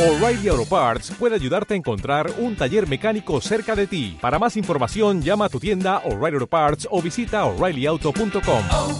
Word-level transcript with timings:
O'Reilly 0.00 0.48
Auto 0.48 0.64
Parts 0.64 1.10
puede 1.18 1.34
ayudarte 1.34 1.74
a 1.74 1.76
encontrar 1.76 2.32
un 2.38 2.56
taller 2.56 2.88
mecánico 2.88 3.38
cerca 3.42 3.76
de 3.76 3.86
ti. 3.86 4.16
Para 4.18 4.38
más 4.38 4.56
información, 4.56 5.20
llama 5.20 5.44
a 5.44 5.48
tu 5.50 5.60
tienda 5.60 5.98
O'Reilly 6.06 6.36
Auto 6.36 6.46
Parts 6.46 6.88
o 6.90 7.02
visita 7.02 7.44
oreillyauto.com. 7.44 8.62
oh, 8.72 8.98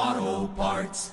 oh, 0.00 0.50
Parts. 0.56 1.12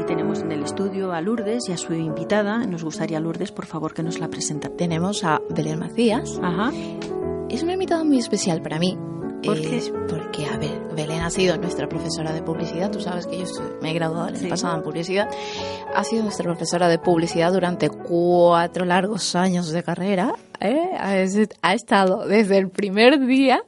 Y 0.00 0.04
tenemos 0.06 0.40
en 0.40 0.50
el 0.50 0.64
estudio 0.64 1.12
a 1.12 1.20
Lourdes 1.20 1.68
y 1.68 1.72
a 1.72 1.76
su 1.76 1.94
invitada. 1.94 2.66
Nos 2.66 2.82
gustaría, 2.82 3.20
Lourdes, 3.20 3.52
por 3.52 3.66
favor, 3.66 3.94
que 3.94 4.02
nos 4.02 4.18
la 4.18 4.26
presenta. 4.26 4.70
Tenemos 4.70 5.22
a 5.22 5.40
Belén 5.50 5.78
Macías. 5.78 6.40
Ajá. 6.42 6.72
Es 7.52 7.62
una 7.62 7.74
invitada 7.74 8.02
muy 8.04 8.18
especial 8.18 8.62
para 8.62 8.78
mí. 8.78 8.96
¿Por 9.44 9.58
Eh, 9.58 9.62
qué? 9.62 9.92
Porque, 10.08 10.46
a 10.46 10.56
ver, 10.56 10.80
Belén 10.94 11.20
ha 11.20 11.30
sido 11.30 11.56
nuestra 11.56 11.88
profesora 11.88 12.32
de 12.32 12.42
publicidad. 12.42 12.90
Tú 12.90 13.00
sabes 13.00 13.26
que 13.26 13.38
yo 13.38 13.44
estoy- 13.44 13.66
me 13.82 13.90
he 13.90 13.94
graduado 13.94 14.28
el 14.28 14.34
año 14.34 14.42
Sí. 14.44 14.48
pasado 14.48 14.76
en 14.76 14.82
publicidad. 14.82 15.28
Ha 15.94 16.04
sido 16.04 16.22
nuestra 16.22 16.44
profesora 16.44 16.88
de 16.88 16.98
publicidad 16.98 17.52
durante 17.52 17.90
cuatro 17.90 18.84
largos 18.84 19.34
años 19.34 19.70
de 19.70 19.82
carrera. 19.82 20.32
¿eh? 20.60 20.90
Ha 21.62 21.74
estado 21.74 22.26
desde 22.26 22.56
el 22.58 22.70
primer 22.70 23.26
día 23.26 23.62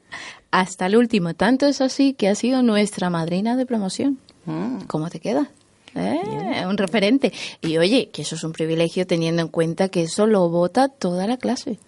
hasta 0.52 0.86
el 0.86 0.96
último. 0.96 1.34
Tanto 1.34 1.66
es 1.66 1.80
así 1.80 2.14
que 2.14 2.28
ha 2.28 2.34
sido 2.36 2.62
nuestra 2.62 3.10
madrina 3.10 3.56
de 3.56 3.66
promoción. 3.66 4.18
Mm. 4.46 4.82
¿Cómo 4.86 5.10
te 5.10 5.18
queda? 5.18 5.50
¿Eh? 5.96 6.64
Un 6.68 6.76
referente. 6.78 7.32
Y 7.60 7.78
oye, 7.78 8.10
que 8.12 8.22
eso 8.22 8.36
es 8.36 8.44
un 8.44 8.52
privilegio 8.52 9.06
teniendo 9.06 9.42
en 9.42 9.48
cuenta 9.48 9.88
que 9.88 10.02
eso 10.02 10.26
lo 10.26 10.48
vota 10.48 10.88
toda 10.88 11.26
la 11.26 11.36
clase. 11.36 11.78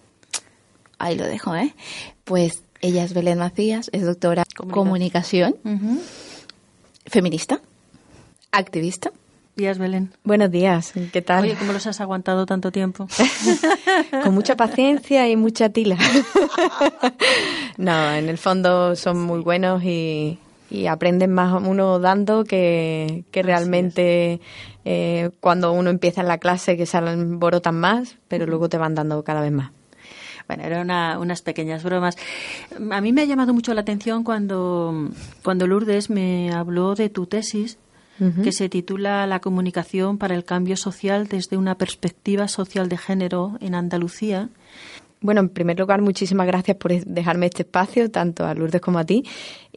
Ahí 0.99 1.15
lo 1.15 1.25
dejo, 1.25 1.55
¿eh? 1.55 1.73
Pues 2.23 2.63
ella 2.81 3.03
es 3.03 3.13
Belén 3.13 3.37
Macías, 3.39 3.89
es 3.93 4.03
doctora 4.05 4.43
en 4.43 4.71
Comunicación. 4.71 5.53
comunicación, 5.53 5.93
Ujú. 5.93 6.01
feminista, 7.05 7.61
activista. 8.51 9.11
Días, 9.55 9.79
Belén. 9.79 10.11
Buenos 10.23 10.51
días, 10.51 10.93
¿qué 11.11 11.21
tal? 11.23 11.43
Oye, 11.45 11.55
¿cómo 11.57 11.73
los 11.73 11.87
has 11.87 11.99
aguantado 11.99 12.45
tanto 12.45 12.71
tiempo? 12.71 13.07
Con 14.23 14.35
mucha 14.35 14.55
paciencia 14.55 15.27
y 15.29 15.35
mucha 15.35 15.69
tila. 15.69 15.97
no, 17.77 18.13
en 18.13 18.29
el 18.29 18.37
fondo 18.37 18.95
son 18.95 19.19
muy 19.23 19.39
buenos 19.39 19.83
y, 19.83 20.37
y 20.69 20.85
aprenden 20.85 21.31
más 21.33 21.59
uno 21.65 21.97
dando 21.99 22.43
que, 22.43 23.23
que 23.31 23.41
realmente 23.41 24.41
eh, 24.85 25.31
cuando 25.39 25.71
uno 25.71 25.89
empieza 25.89 26.21
en 26.21 26.27
la 26.27 26.37
clase 26.37 26.77
que 26.77 26.85
se 26.85 26.97
alborotan 26.97 27.79
más, 27.79 28.15
pero 28.27 28.45
luego 28.45 28.69
te 28.69 28.77
van 28.77 28.93
dando 28.93 29.23
cada 29.23 29.41
vez 29.41 29.51
más. 29.51 29.71
Bueno, 30.47 30.63
eran 30.63 30.81
una- 30.81 31.19
unas 31.19 31.41
pequeñas 31.41 31.83
bromas. 31.83 32.15
A 32.91 33.01
mí 33.01 33.11
me 33.11 33.21
ha 33.21 33.25
llamado 33.25 33.53
mucho 33.53 33.73
la 33.73 33.81
atención 33.81 34.23
cuando, 34.23 35.09
cuando 35.43 35.67
Lourdes 35.67 36.09
me 36.09 36.51
habló 36.51 36.95
de 36.95 37.09
tu 37.09 37.25
tesis, 37.25 37.77
que 38.43 38.51
se 38.51 38.67
titula 38.67 39.27
La 39.27 39.39
comunicación 39.41 40.17
para 40.17 40.33
el 40.33 40.43
cambio 40.43 40.75
social 40.75 41.27
desde 41.27 41.55
una 41.55 41.75
perspectiva 41.75 42.47
social 42.47 42.89
de 42.89 42.97
género 42.97 43.57
en 43.61 43.75
Andalucía. 43.75 44.49
Bueno, 45.21 45.41
en 45.41 45.49
primer 45.49 45.77
lugar, 45.79 46.01
muchísimas 46.01 46.47
gracias 46.47 46.77
por 46.77 46.91
dejarme 46.93 47.45
este 47.47 47.61
espacio, 47.63 48.09
tanto 48.09 48.45
a 48.45 48.53
Lourdes 48.55 48.81
como 48.81 48.97
a 48.99 49.03
ti. 49.03 49.23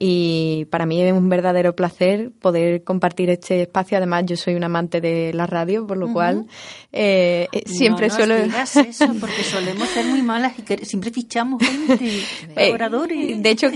Y 0.02 0.64
para 0.70 0.86
mí 0.86 1.02
es 1.02 1.12
un 1.12 1.28
verdadero 1.28 1.76
placer 1.76 2.30
poder 2.40 2.84
compartir 2.84 3.28
este 3.28 3.60
espacio. 3.60 3.98
Además, 3.98 4.24
yo 4.24 4.34
soy 4.34 4.54
un 4.54 4.64
amante 4.64 5.02
de 5.02 5.34
la 5.34 5.46
radio, 5.46 5.86
por 5.86 5.98
lo 5.98 6.10
cual 6.10 6.46
eh, 6.90 7.48
eh, 7.52 7.62
siempre 7.66 8.08
no 8.08 8.14
suelo... 8.14 8.38
nos 8.38 8.44
digas 8.44 8.76
eso, 8.76 9.12
porque 9.20 9.44
solemos 9.44 9.86
ser 9.90 10.06
muy 10.06 10.22
malas 10.22 10.58
y 10.58 10.62
que 10.62 10.86
siempre 10.86 11.10
fichamos 11.10 11.62
gente, 11.62 11.98
Eh, 12.56 13.36
de 13.36 13.50
hecho, 13.50 13.68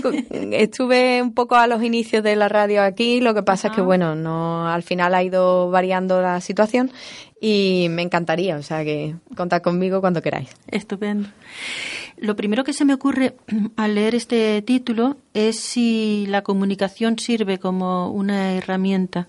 estuve 0.51 1.21
un 1.21 1.35
poco 1.35 1.57
a 1.57 1.67
los 1.67 1.83
inicios 1.83 2.23
de 2.23 2.35
la 2.35 2.49
radio 2.49 2.81
aquí, 2.81 3.21
lo 3.21 3.35
que 3.35 3.43
pasa 3.43 3.67
es 3.67 3.75
que, 3.75 3.81
bueno, 3.81 4.15
no 4.15 4.67
al 4.67 4.81
final 4.81 5.13
ha 5.13 5.21
ido 5.21 5.69
variando 5.69 6.23
la 6.23 6.41
situación 6.41 6.91
y 7.39 7.85
me 7.91 8.01
encantaría, 8.01 8.57
o 8.57 8.63
sea 8.63 8.83
que 8.83 9.15
contad 9.35 9.61
conmigo 9.61 10.01
cuando 10.01 10.23
queráis. 10.23 10.49
Estupendo. 10.71 11.29
Lo 12.17 12.35
primero 12.35 12.63
que 12.63 12.73
se 12.73 12.85
me 12.85 12.93
ocurre 12.93 13.35
al 13.75 13.95
leer 13.95 14.15
este 14.15 14.61
título 14.61 15.17
es 15.33 15.59
si 15.59 16.25
la 16.27 16.41
comunicación 16.41 17.19
sirve 17.19 17.59
como 17.59 18.11
una 18.11 18.53
herramienta 18.53 19.27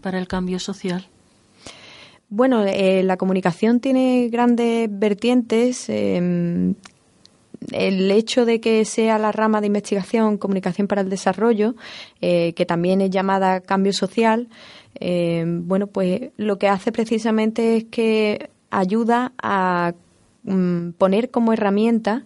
para 0.00 0.18
el 0.18 0.28
cambio 0.28 0.58
social. 0.58 1.06
Bueno, 2.28 2.64
eh, 2.64 3.02
la 3.02 3.16
comunicación 3.16 3.80
tiene 3.80 4.28
grandes 4.28 4.88
vertientes. 4.90 5.88
eh, 5.88 6.74
el 7.72 8.10
hecho 8.10 8.44
de 8.44 8.60
que 8.60 8.84
sea 8.84 9.18
la 9.18 9.32
rama 9.32 9.60
de 9.60 9.66
investigación 9.66 10.38
Comunicación 10.38 10.86
para 10.86 11.02
el 11.02 11.10
Desarrollo, 11.10 11.74
eh, 12.20 12.52
que 12.54 12.66
también 12.66 13.00
es 13.00 13.10
llamada 13.10 13.60
cambio 13.60 13.92
social, 13.92 14.48
eh, 14.98 15.44
bueno, 15.46 15.86
pues 15.86 16.30
lo 16.36 16.58
que 16.58 16.68
hace 16.68 16.92
precisamente 16.92 17.76
es 17.76 17.84
que 17.84 18.50
ayuda 18.70 19.32
a 19.42 19.94
mm, 20.44 20.90
poner 20.92 21.30
como 21.30 21.52
herramienta 21.52 22.24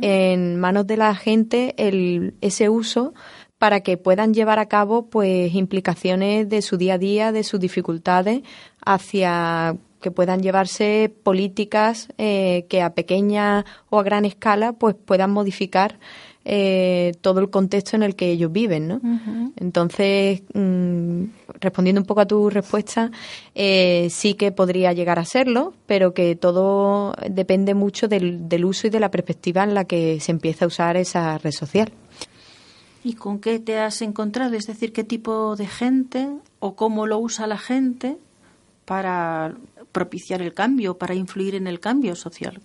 en 0.00 0.58
manos 0.58 0.86
de 0.86 0.96
la 0.96 1.14
gente 1.14 1.74
el, 1.76 2.34
ese 2.40 2.68
uso 2.68 3.14
para 3.58 3.80
que 3.80 3.96
puedan 3.96 4.34
llevar 4.34 4.58
a 4.58 4.66
cabo 4.66 5.06
pues 5.06 5.54
implicaciones 5.54 6.48
de 6.48 6.62
su 6.62 6.76
día 6.76 6.94
a 6.94 6.98
día, 6.98 7.30
de 7.30 7.44
sus 7.44 7.60
dificultades, 7.60 8.42
hacia 8.84 9.76
que 10.00 10.10
puedan 10.10 10.42
llevarse 10.42 11.14
políticas 11.22 12.08
eh, 12.18 12.66
que 12.68 12.82
a 12.82 12.94
pequeña 12.94 13.64
o 13.88 14.00
a 14.00 14.02
gran 14.02 14.24
escala 14.24 14.72
pues 14.72 14.96
puedan 14.96 15.30
modificar 15.30 15.98
eh, 16.44 17.12
todo 17.20 17.40
el 17.40 17.50
contexto 17.50 17.96
en 17.96 18.02
el 18.02 18.16
que 18.16 18.30
ellos 18.30 18.50
viven, 18.50 18.88
¿no? 18.88 19.00
Entonces, 19.56 20.42
mm, 20.54 21.24
respondiendo 21.60 22.00
un 22.00 22.06
poco 22.06 22.20
a 22.20 22.26
tu 22.26 22.50
respuesta, 22.50 23.10
eh, 23.54 24.08
sí 24.10 24.34
que 24.34 24.52
podría 24.52 24.92
llegar 24.92 25.18
a 25.18 25.24
serlo, 25.24 25.74
pero 25.86 26.14
que 26.14 26.34
todo 26.36 27.14
depende 27.30 27.74
mucho 27.74 28.08
del, 28.08 28.48
del 28.48 28.64
uso 28.64 28.86
y 28.86 28.90
de 28.90 29.00
la 29.00 29.10
perspectiva 29.10 29.62
en 29.62 29.74
la 29.74 29.84
que 29.84 30.20
se 30.20 30.32
empieza 30.32 30.64
a 30.64 30.68
usar 30.68 30.96
esa 30.96 31.38
red 31.38 31.52
social. 31.52 31.92
¿Y 33.04 33.14
con 33.14 33.40
qué 33.40 33.58
te 33.58 33.78
has 33.78 34.00
encontrado? 34.02 34.54
Es 34.54 34.66
decir, 34.66 34.92
¿qué 34.92 35.02
tipo 35.02 35.56
de 35.56 35.66
gente 35.66 36.28
o 36.60 36.76
cómo 36.76 37.06
lo 37.06 37.18
usa 37.18 37.46
la 37.46 37.58
gente 37.58 38.16
para 38.84 39.54
propiciar 39.90 40.40
el 40.40 40.54
cambio, 40.54 40.98
para 40.98 41.14
influir 41.14 41.56
en 41.56 41.66
el 41.66 41.80
cambio 41.80 42.14
social? 42.14 42.60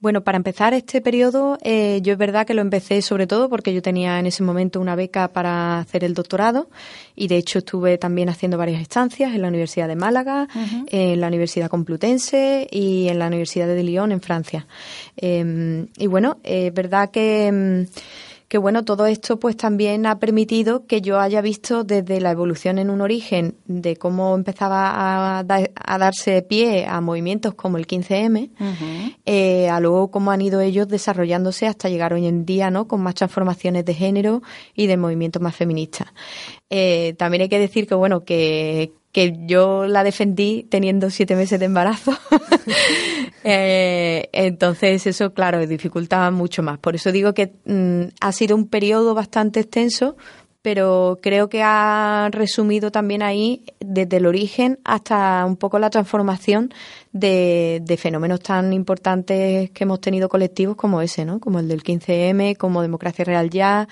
Bueno, 0.00 0.22
para 0.22 0.36
empezar 0.36 0.74
este 0.74 1.00
periodo, 1.00 1.58
eh, 1.60 1.98
yo 2.02 2.12
es 2.12 2.18
verdad 2.18 2.46
que 2.46 2.54
lo 2.54 2.62
empecé 2.62 3.02
sobre 3.02 3.26
todo 3.26 3.48
porque 3.48 3.74
yo 3.74 3.82
tenía 3.82 4.20
en 4.20 4.26
ese 4.26 4.44
momento 4.44 4.80
una 4.80 4.94
beca 4.94 5.26
para 5.32 5.80
hacer 5.80 6.04
el 6.04 6.14
doctorado 6.14 6.70
y 7.16 7.26
de 7.26 7.36
hecho 7.36 7.58
estuve 7.58 7.98
también 7.98 8.28
haciendo 8.28 8.56
varias 8.58 8.80
estancias 8.80 9.34
en 9.34 9.42
la 9.42 9.48
Universidad 9.48 9.88
de 9.88 9.96
Málaga, 9.96 10.46
en 10.86 11.20
la 11.20 11.26
Universidad 11.26 11.68
Complutense 11.68 12.68
y 12.70 13.08
en 13.08 13.18
la 13.18 13.26
Universidad 13.26 13.66
de 13.66 13.82
Lyon 13.82 14.12
en 14.12 14.20
Francia. 14.20 14.68
Eh, 15.16 15.86
y 15.96 16.06
bueno, 16.06 16.38
es 16.44 16.72
verdad 16.72 17.10
que... 17.10 17.50
mm, 17.50 18.27
que 18.48 18.56
bueno, 18.56 18.82
todo 18.84 19.04
esto 19.06 19.38
pues 19.38 19.58
también 19.58 20.06
ha 20.06 20.18
permitido 20.18 20.86
que 20.86 21.02
yo 21.02 21.20
haya 21.20 21.42
visto 21.42 21.84
desde 21.84 22.18
la 22.20 22.30
evolución 22.30 22.78
en 22.78 22.88
un 22.88 23.02
origen 23.02 23.56
de 23.66 23.96
cómo 23.96 24.34
empezaba 24.34 25.38
a, 25.38 25.44
da- 25.44 25.68
a 25.74 25.98
darse 25.98 26.40
pie 26.40 26.86
a 26.86 27.00
movimientos 27.02 27.52
como 27.54 27.76
el 27.76 27.86
15M, 27.86 28.50
eh, 29.26 29.68
a 29.68 29.80
luego 29.80 30.10
cómo 30.10 30.30
han 30.30 30.40
ido 30.40 30.60
ellos 30.62 30.88
desarrollándose 30.88 31.66
hasta 31.66 31.90
llegar 31.90 32.14
hoy 32.14 32.26
en 32.26 32.46
día, 32.46 32.70
¿no? 32.70 32.88
Con 32.88 33.02
más 33.02 33.14
transformaciones 33.16 33.84
de 33.84 33.92
género 33.92 34.42
y 34.74 34.86
de 34.86 34.96
movimientos 34.96 35.42
más 35.42 35.54
feministas. 35.54 36.08
Eh, 36.70 37.14
también 37.18 37.42
hay 37.42 37.48
que 37.50 37.58
decir 37.58 37.86
que 37.86 37.94
bueno, 37.96 38.24
que, 38.24 38.92
que 39.12 39.34
yo 39.46 39.86
la 39.86 40.04
defendí 40.04 40.66
teniendo 40.70 41.10
siete 41.10 41.36
meses 41.36 41.58
de 41.60 41.66
embarazo. 41.66 42.12
Eh, 43.44 44.28
entonces 44.32 45.06
eso, 45.06 45.32
claro, 45.32 45.66
dificultaba 45.66 46.30
mucho 46.30 46.62
más. 46.62 46.78
Por 46.78 46.94
eso 46.94 47.12
digo 47.12 47.34
que 47.34 47.52
mm, 47.64 48.14
ha 48.20 48.32
sido 48.32 48.56
un 48.56 48.68
periodo 48.68 49.14
bastante 49.14 49.60
extenso, 49.60 50.16
pero 50.60 51.18
creo 51.22 51.48
que 51.48 51.62
ha 51.62 52.28
resumido 52.32 52.90
también 52.90 53.22
ahí 53.22 53.64
desde 53.80 54.16
el 54.16 54.26
origen 54.26 54.80
hasta 54.84 55.44
un 55.46 55.56
poco 55.56 55.78
la 55.78 55.88
transformación 55.88 56.74
de, 57.12 57.80
de 57.84 57.96
fenómenos 57.96 58.40
tan 58.40 58.72
importantes 58.72 59.70
que 59.70 59.84
hemos 59.84 60.00
tenido 60.00 60.28
colectivos 60.28 60.76
como 60.76 61.00
ese, 61.00 61.24
¿no? 61.24 61.38
Como 61.38 61.60
el 61.60 61.68
del 61.68 61.82
15M, 61.82 62.56
como 62.56 62.82
Democracia 62.82 63.24
Real 63.24 63.50
Ya, 63.50 63.88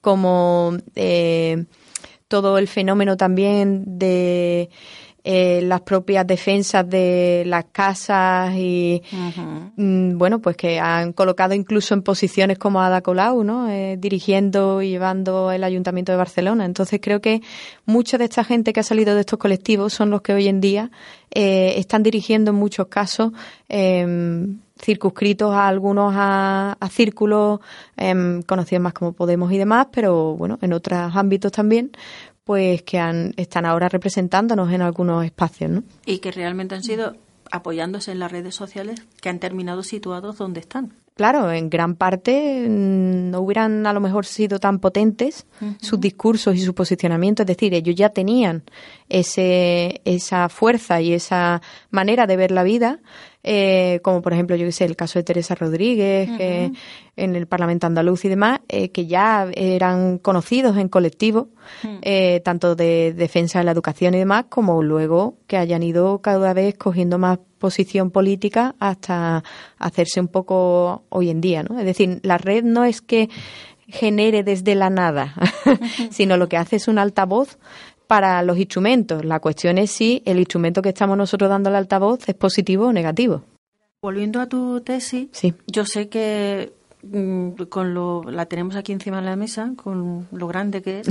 como 0.00 0.76
eh, 0.94 1.64
todo 2.28 2.58
el 2.58 2.68
fenómeno 2.68 3.16
también 3.16 3.98
de 3.98 4.70
eh, 5.24 5.60
las 5.62 5.82
propias 5.82 6.26
defensas 6.26 6.88
de 6.88 7.44
las 7.46 7.66
casas 7.72 8.54
y 8.54 9.02
mm, 9.76 10.16
bueno 10.16 10.38
pues 10.38 10.56
que 10.56 10.80
han 10.80 11.12
colocado 11.12 11.54
incluso 11.54 11.94
en 11.94 12.02
posiciones 12.02 12.58
como 12.58 12.80
Ada 12.80 13.00
Colau 13.00 13.44
no 13.44 13.60
Eh, 13.68 13.96
dirigiendo 13.98 14.82
y 14.82 14.90
llevando 14.90 15.52
el 15.52 15.64
ayuntamiento 15.64 16.12
de 16.12 16.18
Barcelona. 16.18 16.64
Entonces 16.64 17.00
creo 17.02 17.20
que 17.20 17.40
mucha 17.86 18.18
de 18.18 18.24
esta 18.24 18.44
gente 18.44 18.72
que 18.72 18.80
ha 18.80 18.82
salido 18.82 19.14
de 19.14 19.20
estos 19.20 19.38
colectivos 19.38 19.92
son 19.92 20.10
los 20.10 20.22
que 20.22 20.32
hoy 20.32 20.48
en 20.48 20.60
día 20.60 20.90
eh, 21.30 21.74
están 21.76 22.02
dirigiendo 22.02 22.50
en 22.50 22.56
muchos 22.56 22.88
casos 22.88 23.32
eh, 23.68 24.46
circunscritos 24.82 25.52
a 25.52 25.68
algunos 25.68 26.12
a, 26.16 26.76
círculos 26.90 27.60
em, 27.96 28.42
conocidos 28.42 28.82
más 28.82 28.92
como 28.94 29.12
Podemos 29.12 29.52
y 29.52 29.58
demás, 29.58 29.88
pero 29.92 30.36
bueno, 30.36 30.58
en 30.62 30.72
otros 30.72 31.14
ámbitos 31.14 31.52
también, 31.52 31.92
pues 32.44 32.82
que 32.82 32.98
han, 32.98 33.32
están 33.36 33.66
ahora 33.66 33.88
representándonos 33.88 34.72
en 34.72 34.82
algunos 34.82 35.24
espacios, 35.24 35.70
¿no? 35.70 35.82
Y 36.06 36.18
que 36.18 36.32
realmente 36.32 36.74
han 36.74 36.82
sido 36.82 37.16
apoyándose 37.50 38.12
en 38.12 38.18
las 38.18 38.30
redes 38.30 38.54
sociales 38.54 39.02
que 39.20 39.28
han 39.28 39.38
terminado 39.38 39.82
situados 39.82 40.38
donde 40.38 40.60
están. 40.60 40.94
Claro, 41.20 41.52
en 41.52 41.68
gran 41.68 41.96
parte 41.96 42.66
mm, 42.66 43.30
no 43.30 43.40
hubieran 43.40 43.86
a 43.86 43.92
lo 43.92 44.00
mejor 44.00 44.24
sido 44.24 44.58
tan 44.58 44.78
potentes 44.78 45.46
sus 45.80 46.00
discursos 46.00 46.56
y 46.56 46.60
su 46.60 46.74
posicionamiento, 46.74 47.42
es 47.42 47.46
decir, 47.46 47.74
ellos 47.74 47.94
ya 47.94 48.08
tenían 48.08 48.62
ese, 49.10 50.00
esa 50.06 50.48
fuerza 50.48 51.02
y 51.02 51.12
esa 51.12 51.60
manera 51.90 52.26
de 52.26 52.36
ver 52.36 52.52
la 52.52 52.62
vida, 52.62 53.00
eh, 53.42 54.00
como 54.02 54.20
por 54.20 54.32
ejemplo, 54.32 54.56
yo 54.56 54.66
que 54.66 54.72
sé, 54.72 54.84
el 54.84 54.96
caso 54.96 55.18
de 55.18 55.22
Teresa 55.22 55.54
Rodríguez 55.54 56.28
en 57.16 57.36
el 57.36 57.46
Parlamento 57.46 57.86
andaluz 57.86 58.24
y 58.24 58.28
demás, 58.28 58.60
eh, 58.68 58.90
que 58.90 59.06
ya 59.06 59.48
eran 59.54 60.18
conocidos 60.18 60.76
en 60.76 60.88
colectivo, 60.88 61.48
eh, 62.02 62.40
tanto 62.44 62.74
de 62.74 63.12
defensa 63.14 63.58
de 63.58 63.64
la 63.64 63.72
educación 63.72 64.14
y 64.14 64.18
demás, 64.18 64.46
como 64.48 64.82
luego 64.82 65.36
que 65.46 65.56
hayan 65.56 65.82
ido 65.82 66.20
cada 66.20 66.52
vez 66.52 66.76
cogiendo 66.76 67.18
más 67.18 67.38
posición 67.58 68.10
política 68.10 68.74
hasta 68.78 69.44
hacerse 69.78 70.20
un 70.20 70.28
poco 70.28 71.04
hoy 71.10 71.30
en 71.30 71.40
día, 71.40 71.62
¿no? 71.62 71.78
Es 71.78 71.84
decir, 71.84 72.20
la 72.22 72.38
red 72.38 72.64
no 72.64 72.84
es 72.84 73.02
que 73.02 73.28
genere 73.90 74.42
desde 74.42 74.74
la 74.74 74.88
nada, 74.88 75.34
sino 76.10 76.36
lo 76.36 76.48
que 76.48 76.56
hace 76.56 76.76
es 76.76 76.88
un 76.88 76.98
altavoz 76.98 77.58
para 78.10 78.42
los 78.42 78.58
instrumentos. 78.58 79.24
La 79.24 79.38
cuestión 79.38 79.78
es 79.78 79.92
si 79.92 80.20
el 80.26 80.40
instrumento 80.40 80.82
que 80.82 80.88
estamos 80.88 81.16
nosotros 81.16 81.48
dando 81.48 81.68
al 81.68 81.76
altavoz 81.76 82.28
es 82.28 82.34
positivo 82.34 82.86
o 82.86 82.92
negativo. 82.92 83.44
Volviendo 84.02 84.40
a 84.40 84.48
tu 84.48 84.80
tesis, 84.80 85.28
sí. 85.30 85.54
yo 85.68 85.84
sé 85.86 86.08
que 86.08 86.72
mm, 87.04 87.50
con 87.68 87.94
lo 87.94 88.24
la 88.24 88.46
tenemos 88.46 88.74
aquí 88.74 88.90
encima 88.90 89.18
de 89.18 89.26
la 89.26 89.36
mesa, 89.36 89.74
con 89.76 90.26
lo 90.32 90.48
grande 90.48 90.82
que 90.82 91.00
es. 91.00 91.08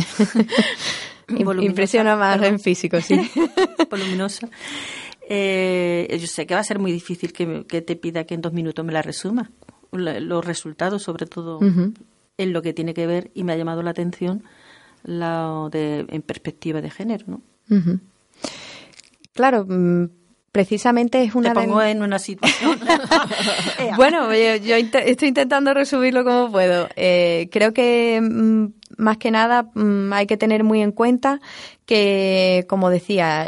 Impresiona 1.61 2.17
más 2.17 2.41
en 2.43 2.59
físico, 2.59 2.99
sí. 2.99 3.17
voluminosa. 3.89 4.49
Eh, 5.29 6.17
yo 6.19 6.27
sé 6.27 6.45
que 6.45 6.53
va 6.53 6.59
a 6.59 6.65
ser 6.65 6.79
muy 6.79 6.91
difícil 6.91 7.31
que, 7.31 7.81
te 7.81 7.95
pida 7.95 8.25
que 8.25 8.33
en 8.33 8.41
dos 8.41 8.51
minutos 8.51 8.83
me 8.83 8.91
la 8.91 9.01
resuma. 9.01 9.51
los 9.93 10.43
resultados, 10.43 11.03
sobre 11.03 11.27
todo 11.27 11.61
en 11.61 12.51
lo 12.51 12.61
que 12.61 12.73
tiene 12.73 12.93
que 12.93 13.07
ver, 13.07 13.31
y 13.33 13.45
me 13.45 13.53
ha 13.53 13.55
llamado 13.55 13.83
la 13.83 13.91
atención, 13.91 14.43
la 15.03 15.69
de, 15.71 16.05
en 16.09 16.21
perspectiva 16.21 16.81
de 16.81 16.89
género, 16.89 17.25
¿no? 17.27 17.41
Claro, 19.33 19.65
mm, 19.67 20.05
precisamente 20.51 21.23
es 21.23 21.35
una... 21.35 21.53
Te 21.53 21.59
pongo 21.59 21.81
en 21.81 22.01
una 22.01 22.19
situación. 22.19 22.79
bueno, 23.95 24.33
yo, 24.33 24.75
estoy 24.75 25.27
intentando 25.27 25.73
resumirlo 25.73 26.23
como 26.23 26.51
puedo. 26.51 26.89
Eh, 26.95 27.49
creo 27.51 27.73
que 27.73 28.19
mm, 28.21 28.65
más 28.97 29.17
que 29.17 29.31
nada 29.31 29.69
mm, 29.73 30.13
hay 30.13 30.27
que 30.27 30.37
tener 30.37 30.63
muy 30.63 30.81
en 30.81 30.91
cuenta 30.91 31.39
que, 31.85 32.67
como 32.69 32.91
decía, 32.91 33.47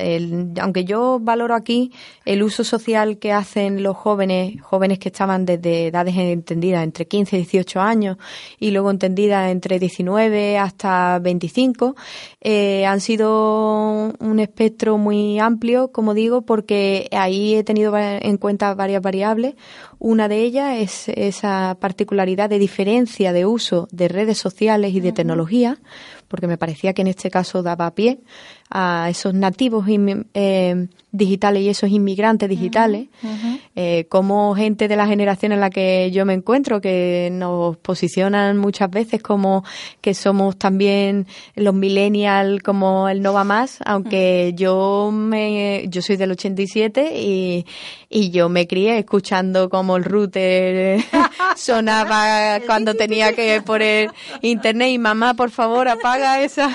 aunque 0.61 0.83
yo 0.83 1.19
valoro 1.21 1.53
aquí 1.53 1.91
el 2.25 2.41
uso 2.41 2.63
social 2.63 3.19
que 3.19 3.33
hacen 3.33 3.83
los 3.83 3.95
jóvenes, 3.95 4.59
jóvenes 4.63 4.97
que 4.97 5.09
estaban 5.09 5.45
desde 5.45 5.87
edades 5.87 6.17
entendidas 6.17 6.83
entre 6.83 7.05
15 7.05 7.35
y 7.35 7.39
18 7.43 7.79
años 7.79 8.17
y 8.59 8.71
luego 8.71 8.89
entendidas 8.89 9.51
entre 9.51 9.77
19 9.77 10.57
hasta 10.57 11.19
25, 11.19 11.95
eh, 12.41 12.83
han 12.87 12.99
sido 12.99 14.11
un 14.19 14.39
espectro 14.39 14.97
muy 14.97 15.37
amplio, 15.37 15.91
como 15.91 16.15
digo, 16.15 16.41
porque 16.41 17.09
ahí 17.11 17.53
he 17.53 17.63
tenido 17.63 17.95
en 17.95 18.37
cuenta 18.37 18.73
varias 18.73 19.03
variables. 19.03 19.53
Una 19.99 20.27
de 20.27 20.39
ellas 20.39 20.77
es 20.79 21.09
esa 21.09 21.77
particularidad 21.79 22.49
de 22.49 22.57
diferencia 22.57 23.33
de 23.33 23.45
uso 23.45 23.87
de 23.91 24.07
redes 24.07 24.39
sociales 24.39 24.95
y 24.95 24.99
de 24.99 25.11
tecnología 25.11 25.30
porque 26.27 26.47
me 26.47 26.57
parecía 26.57 26.93
que 26.93 27.01
en 27.01 27.07
este 27.07 27.29
caso 27.29 27.63
daba 27.63 27.93
pie 27.95 28.19
a 28.71 29.07
esos 29.09 29.33
nativos 29.33 29.85
eh, 29.87 30.87
digitales 31.11 31.63
y 31.63 31.69
esos 31.69 31.89
inmigrantes 31.89 32.47
digitales, 32.47 33.07
eh, 33.75 34.05
como 34.09 34.55
gente 34.55 34.87
de 34.87 34.95
la 34.95 35.07
generación 35.07 35.51
en 35.51 35.59
la 35.59 35.69
que 35.69 36.09
yo 36.11 36.25
me 36.25 36.33
encuentro, 36.33 36.79
que 36.79 37.29
nos 37.31 37.75
posicionan 37.77 38.57
muchas 38.57 38.89
veces 38.89 39.21
como 39.21 39.65
que 39.99 40.13
somos 40.13 40.57
también 40.57 41.27
los 41.55 41.73
millennials, 41.73 42.63
como 42.63 43.09
el 43.09 43.21
no 43.21 43.33
va 43.33 43.43
más, 43.43 43.79
aunque 43.85 44.53
yo 44.55 45.11
me, 45.13 45.85
yo 45.89 46.01
soy 46.01 46.15
del 46.15 46.31
87 46.31 47.19
y, 47.19 47.65
y 48.09 48.31
yo 48.31 48.47
me 48.47 48.67
crié 48.67 48.97
escuchando 48.97 49.69
como 49.69 49.97
el 49.97 50.05
router 50.05 51.03
sonaba 51.55 52.59
cuando 52.65 52.95
tenía 52.95 53.33
que 53.33 53.61
poner 53.61 54.11
internet. 54.41 54.89
Y 54.91 54.97
mamá, 54.97 55.33
por 55.33 55.51
favor, 55.51 55.87
apaga 55.87 56.41
esa, 56.41 56.69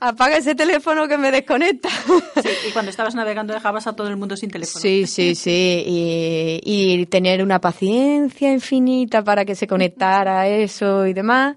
apaga 0.00 0.36
ese 0.36 0.54
teléfono 0.54 1.08
que 1.08 1.18
me 1.18 1.23
desconecta. 1.30 1.88
y 2.68 2.72
cuando 2.72 2.90
estabas 2.90 3.14
navegando 3.14 3.52
dejabas 3.52 3.86
a 3.86 3.94
todo 3.94 4.08
el 4.08 4.16
mundo 4.16 4.36
sin 4.36 4.50
teléfono. 4.50 4.80
Sí, 4.80 5.06
sí, 5.06 5.34
sí. 5.34 5.84
Y, 5.86 6.60
y 6.64 7.06
tener 7.06 7.42
una 7.42 7.60
paciencia 7.60 8.52
infinita 8.52 9.22
para 9.22 9.44
que 9.44 9.54
se 9.54 9.66
conectara 9.66 10.48
eso 10.48 11.06
y 11.06 11.12
demás. 11.12 11.56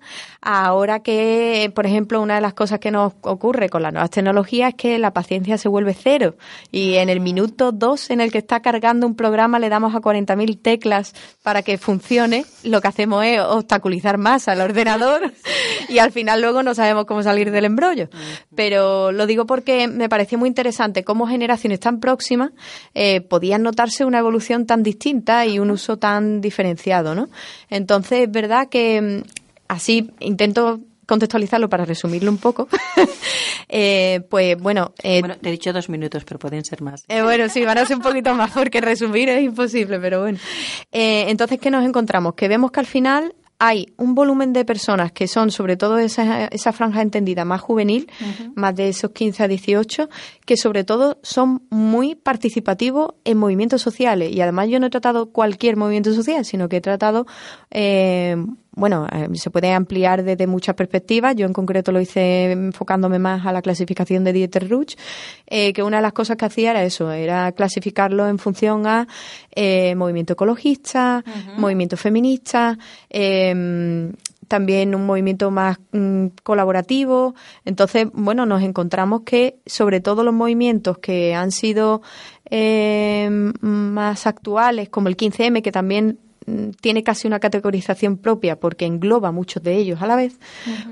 Ahora 0.50 1.02
que, 1.02 1.74
por 1.76 1.86
ejemplo, 1.86 2.22
una 2.22 2.36
de 2.36 2.42
las 2.42 2.54
cosas 2.54 2.80
que 2.80 2.90
nos 2.90 3.12
ocurre 3.20 3.68
con 3.68 3.84
las 3.84 3.92
nuevas 3.92 4.12
tecnologías 4.12 4.70
es 4.70 4.76
que 4.76 4.98
la 4.98 5.12
paciencia 5.12 5.58
se 5.58 5.68
vuelve 5.68 5.94
cero. 5.94 6.38
Y 6.72 6.94
en 6.94 7.10
el 7.10 7.20
minuto 7.20 7.74
dos 7.74 8.10
en 8.12 8.22
el 8.22 8.32
que 8.32 8.38
está 8.38 8.62
cargando 8.62 9.06
un 9.06 9.16
programa 9.18 9.60
le 9.60 9.68
damos 9.68 9.94
a 9.94 10.00
40.000 10.00 10.62
teclas 10.62 11.14
para 11.44 11.64
que 11.64 11.78
funcione. 11.78 12.46
Lo 12.64 12.80
que 12.80 12.88
hacemos 12.88 13.26
es 13.26 13.42
obstaculizar 13.42 14.18
más 14.18 14.48
al 14.48 14.62
ordenador 14.62 15.34
y 15.90 15.98
al 15.98 16.14
final 16.14 16.40
luego 16.40 16.64
no 16.64 16.74
sabemos 16.74 17.04
cómo 17.08 17.24
salir 17.24 17.52
del 17.52 17.66
embrollo. 17.66 18.08
Pero 18.56 19.12
lo 19.12 19.26
digo 19.26 19.46
porque 19.46 19.90
me 19.90 20.08
pareció 20.08 20.38
muy 20.38 20.48
interesante 20.48 21.04
cómo 21.04 21.28
generaciones 21.28 21.82
tan 21.82 22.00
próximas 22.00 22.52
eh, 22.94 23.20
podían 23.20 23.64
notarse 23.64 24.06
una 24.06 24.20
evolución 24.20 24.66
tan 24.66 24.82
distinta 24.82 25.46
y 25.46 25.60
un 25.60 25.72
uso 25.72 25.98
tan 25.98 26.40
diferenciado, 26.40 27.16
¿no? 27.16 27.28
Entonces, 27.70 28.22
es 28.22 28.32
verdad 28.32 28.70
que 28.70 29.02
mm, 29.26 29.47
así 29.68 30.12
intento 30.20 30.82
contextualizarlo 31.06 31.70
para 31.70 31.86
resumirlo 31.86 32.32
un 32.32 32.38
poco. 32.38 32.68
Eh, 33.70 34.22
pues 34.30 34.58
bueno, 34.58 34.94
eh, 35.04 35.20
bueno, 35.20 35.36
te 35.36 35.50
he 35.50 35.52
dicho 35.52 35.74
dos 35.74 35.90
minutos, 35.90 36.24
pero 36.24 36.40
pueden 36.40 36.64
ser 36.64 36.82
más. 36.82 37.04
bueno, 37.10 37.50
sí, 37.50 37.66
van 37.66 37.78
a 37.78 37.86
ser 37.86 37.98
un 37.98 38.02
poquito 38.02 38.34
más 38.34 38.52
porque 38.52 38.80
resumir 38.80 39.28
es 39.28 39.44
imposible, 39.44 40.00
pero 40.00 40.22
bueno. 40.22 40.40
entonces, 40.94 41.60
¿qué 41.60 41.70
nos 41.70 41.84
encontramos? 41.86 42.36
Que 42.36 42.48
vemos 42.48 42.72
que 42.72 42.80
al 42.80 42.86
final 42.86 43.36
hay 43.60 43.88
un 43.98 44.14
volumen 44.14 44.54
de 44.54 44.66
personas 44.66 45.12
que 45.12 45.28
son, 45.28 45.52
sobre 45.52 45.78
todo 45.78 45.98
esa, 45.98 46.46
esa 46.46 46.72
franja 46.74 47.02
entendida 47.02 47.46
más 47.46 47.62
juvenil, 47.62 48.10
más 48.56 48.76
de 48.76 48.90
esos 48.90 49.12
15 49.12 49.44
a 49.44 49.48
18, 49.48 50.10
que 50.46 50.58
sobre 50.58 50.84
todo 50.84 51.20
son 51.24 51.64
muy 51.70 52.16
participativos 52.16 53.16
en 53.24 53.38
movimientos 53.38 53.82
sociales. 53.82 54.32
Y 54.32 54.42
además 54.42 54.70
yo 54.70 54.80
no 54.80 54.88
he 54.88 54.90
tratado 54.90 55.32
cualquier 55.32 55.76
movimiento 55.76 56.14
social, 56.14 56.46
sino 56.46 56.70
que 56.70 56.78
he 56.78 56.82
tratado 56.82 57.26
eh, 57.72 58.38
bueno, 58.78 59.08
eh, 59.12 59.28
se 59.34 59.50
puede 59.50 59.74
ampliar 59.74 60.24
desde 60.24 60.46
muchas 60.46 60.76
perspectivas. 60.76 61.36
Yo 61.36 61.48
en 61.48 61.54
concreto 61.54 61.92
lo 61.92 62.00
hice 62.00 62.52
enfocándome 62.52 63.18
más 63.18 63.46
a 63.48 63.52
la 63.52 63.64
clasificación 63.64 64.24
de 64.24 64.34
Dieter 64.34 64.70
Ruch, 64.70 64.96
eh, 65.48 65.74
que 65.74 65.82
una 65.82 65.98
de 65.98 66.04
las 66.04 66.14
cosas 66.14 66.38
que 66.38 66.46
hacía 66.46 66.72
era 66.72 66.84
eso, 66.84 67.12
era 67.12 67.52
clasificarlo 67.54 68.28
en 68.28 68.38
función 68.38 68.86
a 68.86 69.08
eh, 69.56 69.96
movimiento 69.96 70.34
ecologista, 70.34 71.24
movimiento 71.58 71.98
feminista, 71.98 72.78
em, 73.10 74.14
también 74.48 74.94
un 74.94 75.08
movimiento 75.08 75.50
más 75.50 75.80
mm, 75.92 76.28
colaborativo. 76.44 77.34
Entonces, 77.66 78.08
bueno, 78.14 78.46
nos 78.46 78.62
encontramos 78.62 79.22
que 79.22 79.58
sobre 79.66 80.02
todo 80.02 80.24
los 80.24 80.36
movimientos 80.36 81.00
que 81.00 81.34
han 81.34 81.52
sido 81.52 82.04
em, 82.46 83.54
más 83.60 84.28
actuales, 84.28 84.90
como 84.90 85.08
el 85.08 85.18
15M, 85.18 85.64
que 85.64 85.72
también 85.72 86.20
tiene 86.80 87.04
casi 87.04 87.28
una 87.28 87.40
categorización 87.40 88.18
propia 88.18 88.60
porque 88.60 88.86
engloba 88.86 89.32
muchos 89.32 89.62
de 89.64 89.76
ellos 89.76 90.02
a 90.02 90.08
la 90.08 90.16
vez, 90.16 90.40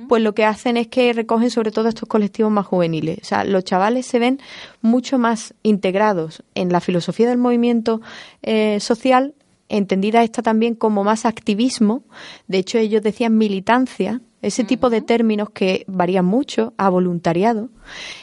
pues 0.09 0.21
lo 0.21 0.35
que 0.35 0.43
hacen 0.43 0.75
es 0.75 0.87
que 0.87 1.13
recogen 1.13 1.49
sobre 1.49 1.71
todo 1.71 1.87
estos 1.87 2.09
colectivos 2.09 2.51
más 2.51 2.65
juveniles. 2.65 3.19
O 3.21 3.25
sea, 3.25 3.43
los 3.45 3.63
chavales 3.63 4.05
se 4.05 4.19
ven 4.19 4.39
mucho 4.81 5.17
más 5.17 5.53
integrados 5.63 6.43
en 6.55 6.71
la 6.71 6.81
filosofía 6.81 7.29
del 7.29 7.37
movimiento 7.37 8.01
eh, 8.41 8.79
social, 8.81 9.33
entendida 9.69 10.23
esta 10.23 10.41
también 10.41 10.75
como 10.75 11.03
más 11.03 11.25
activismo. 11.25 12.03
De 12.47 12.57
hecho, 12.57 12.77
ellos 12.77 13.01
decían 13.01 13.37
militancia, 13.37 14.21
ese 14.41 14.63
tipo 14.63 14.89
de 14.89 15.01
términos 15.01 15.49
que 15.49 15.85
varían 15.87 16.25
mucho 16.25 16.73
a 16.77 16.89
voluntariado. 16.89 17.69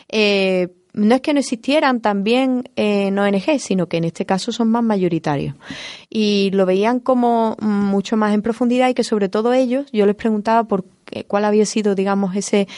Eh, 0.09 0.69
no 0.95 1.15
es 1.15 1.21
que 1.21 1.33
no 1.33 1.41
existieran 1.41 2.01
también 2.01 2.69
en 2.77 3.19
ONG, 3.19 3.59
sino 3.59 3.87
que 3.87 3.97
en 3.97 4.05
este 4.05 4.27
caso 4.27 4.53
son 4.53 4.69
más 4.69 4.83
mayoritarios. 4.83 5.55
Y 6.11 6.51
lo 6.53 6.67
veían 6.67 7.01
como 7.01 7.57
mucho 7.61 8.17
más 8.17 8.35
en 8.35 8.43
profundidad 8.43 8.89
y 8.89 8.95
que 8.95 9.05
sobre 9.05 9.29
todo 9.29 9.53
ellos, 9.53 9.87
yo 9.93 10.07
les 10.07 10.17
preguntaba 10.17 10.65
por 10.65 10.85
cuál 11.27 11.45
había 11.45 11.67
sido, 11.67 11.95
digamos, 11.95 12.37
ese, 12.37 12.69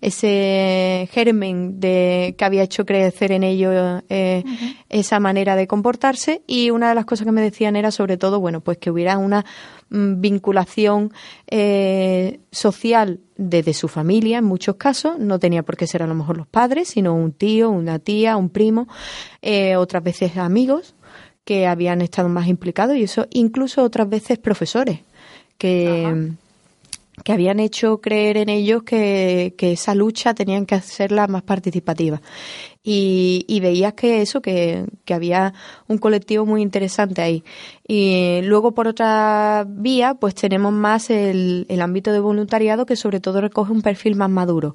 ese 0.00 1.08
germen 1.12 1.80
de, 1.80 2.34
que 2.36 2.44
había 2.44 2.62
hecho 2.62 2.84
crecer 2.84 3.32
en 3.32 3.42
ellos 3.42 4.02
eh, 4.08 4.44
esa 4.88 5.20
manera 5.20 5.56
de 5.56 5.66
comportarse. 5.66 6.42
Y 6.46 6.70
una 6.70 6.88
de 6.88 6.94
las 6.94 7.04
cosas 7.04 7.24
que 7.24 7.32
me 7.32 7.40
decían 7.40 7.76
era 7.76 7.90
sobre 7.90 8.16
todo, 8.16 8.40
bueno, 8.40 8.60
pues 8.60 8.78
que 8.78 8.90
hubiera 8.90 9.18
una 9.18 9.44
mm, 9.90 10.20
vinculación 10.20 11.12
eh, 11.46 12.40
social 12.50 13.20
desde 13.36 13.74
su 13.74 13.88
familia 13.88 14.38
en 14.38 14.44
muchos 14.44 14.76
casos, 14.76 15.18
no 15.18 15.38
tenía 15.38 15.62
por 15.62 15.76
qué 15.76 15.86
ser 15.86 16.02
a 16.02 16.06
lo 16.06 16.14
mejor 16.14 16.36
los 16.36 16.46
padres, 16.46 16.88
sino 16.88 17.14
un 17.14 17.32
tío, 17.32 17.70
una 17.70 17.98
tía, 17.98 18.36
un 18.36 18.48
primo, 18.48 18.86
eh, 19.42 19.76
otras 19.76 20.02
veces 20.02 20.36
amigos 20.36 20.94
que 21.44 21.66
habían 21.66 22.00
estado 22.00 22.28
más 22.28 22.46
implicados 22.46 22.96
y 22.96 23.02
eso, 23.02 23.26
incluso 23.30 23.82
otras 23.82 24.08
veces 24.08 24.38
profesores 24.38 25.00
que, 25.58 26.32
que 27.22 27.32
habían 27.32 27.60
hecho 27.60 28.00
creer 28.00 28.36
en 28.38 28.48
ellos 28.48 28.82
que, 28.82 29.54
que, 29.56 29.72
esa 29.72 29.94
lucha 29.94 30.34
tenían 30.34 30.66
que 30.66 30.74
hacerla 30.74 31.28
más 31.28 31.42
participativa. 31.42 32.20
Y, 32.82 33.46
y 33.48 33.60
veías 33.60 33.94
que 33.94 34.20
eso, 34.20 34.42
que, 34.42 34.84
que, 35.04 35.14
había 35.14 35.54
un 35.86 35.98
colectivo 35.98 36.44
muy 36.44 36.60
interesante 36.60 37.22
ahí. 37.22 37.44
Y 37.86 38.40
luego, 38.42 38.72
por 38.72 38.88
otra 38.88 39.64
vía, 39.66 40.14
pues 40.14 40.34
tenemos 40.34 40.72
más 40.72 41.08
el, 41.08 41.66
el 41.68 41.80
ámbito 41.80 42.12
de 42.12 42.20
voluntariado 42.20 42.84
que 42.84 42.96
sobre 42.96 43.20
todo 43.20 43.40
recoge 43.40 43.72
un 43.72 43.82
perfil 43.82 44.16
más 44.16 44.28
maduro, 44.28 44.74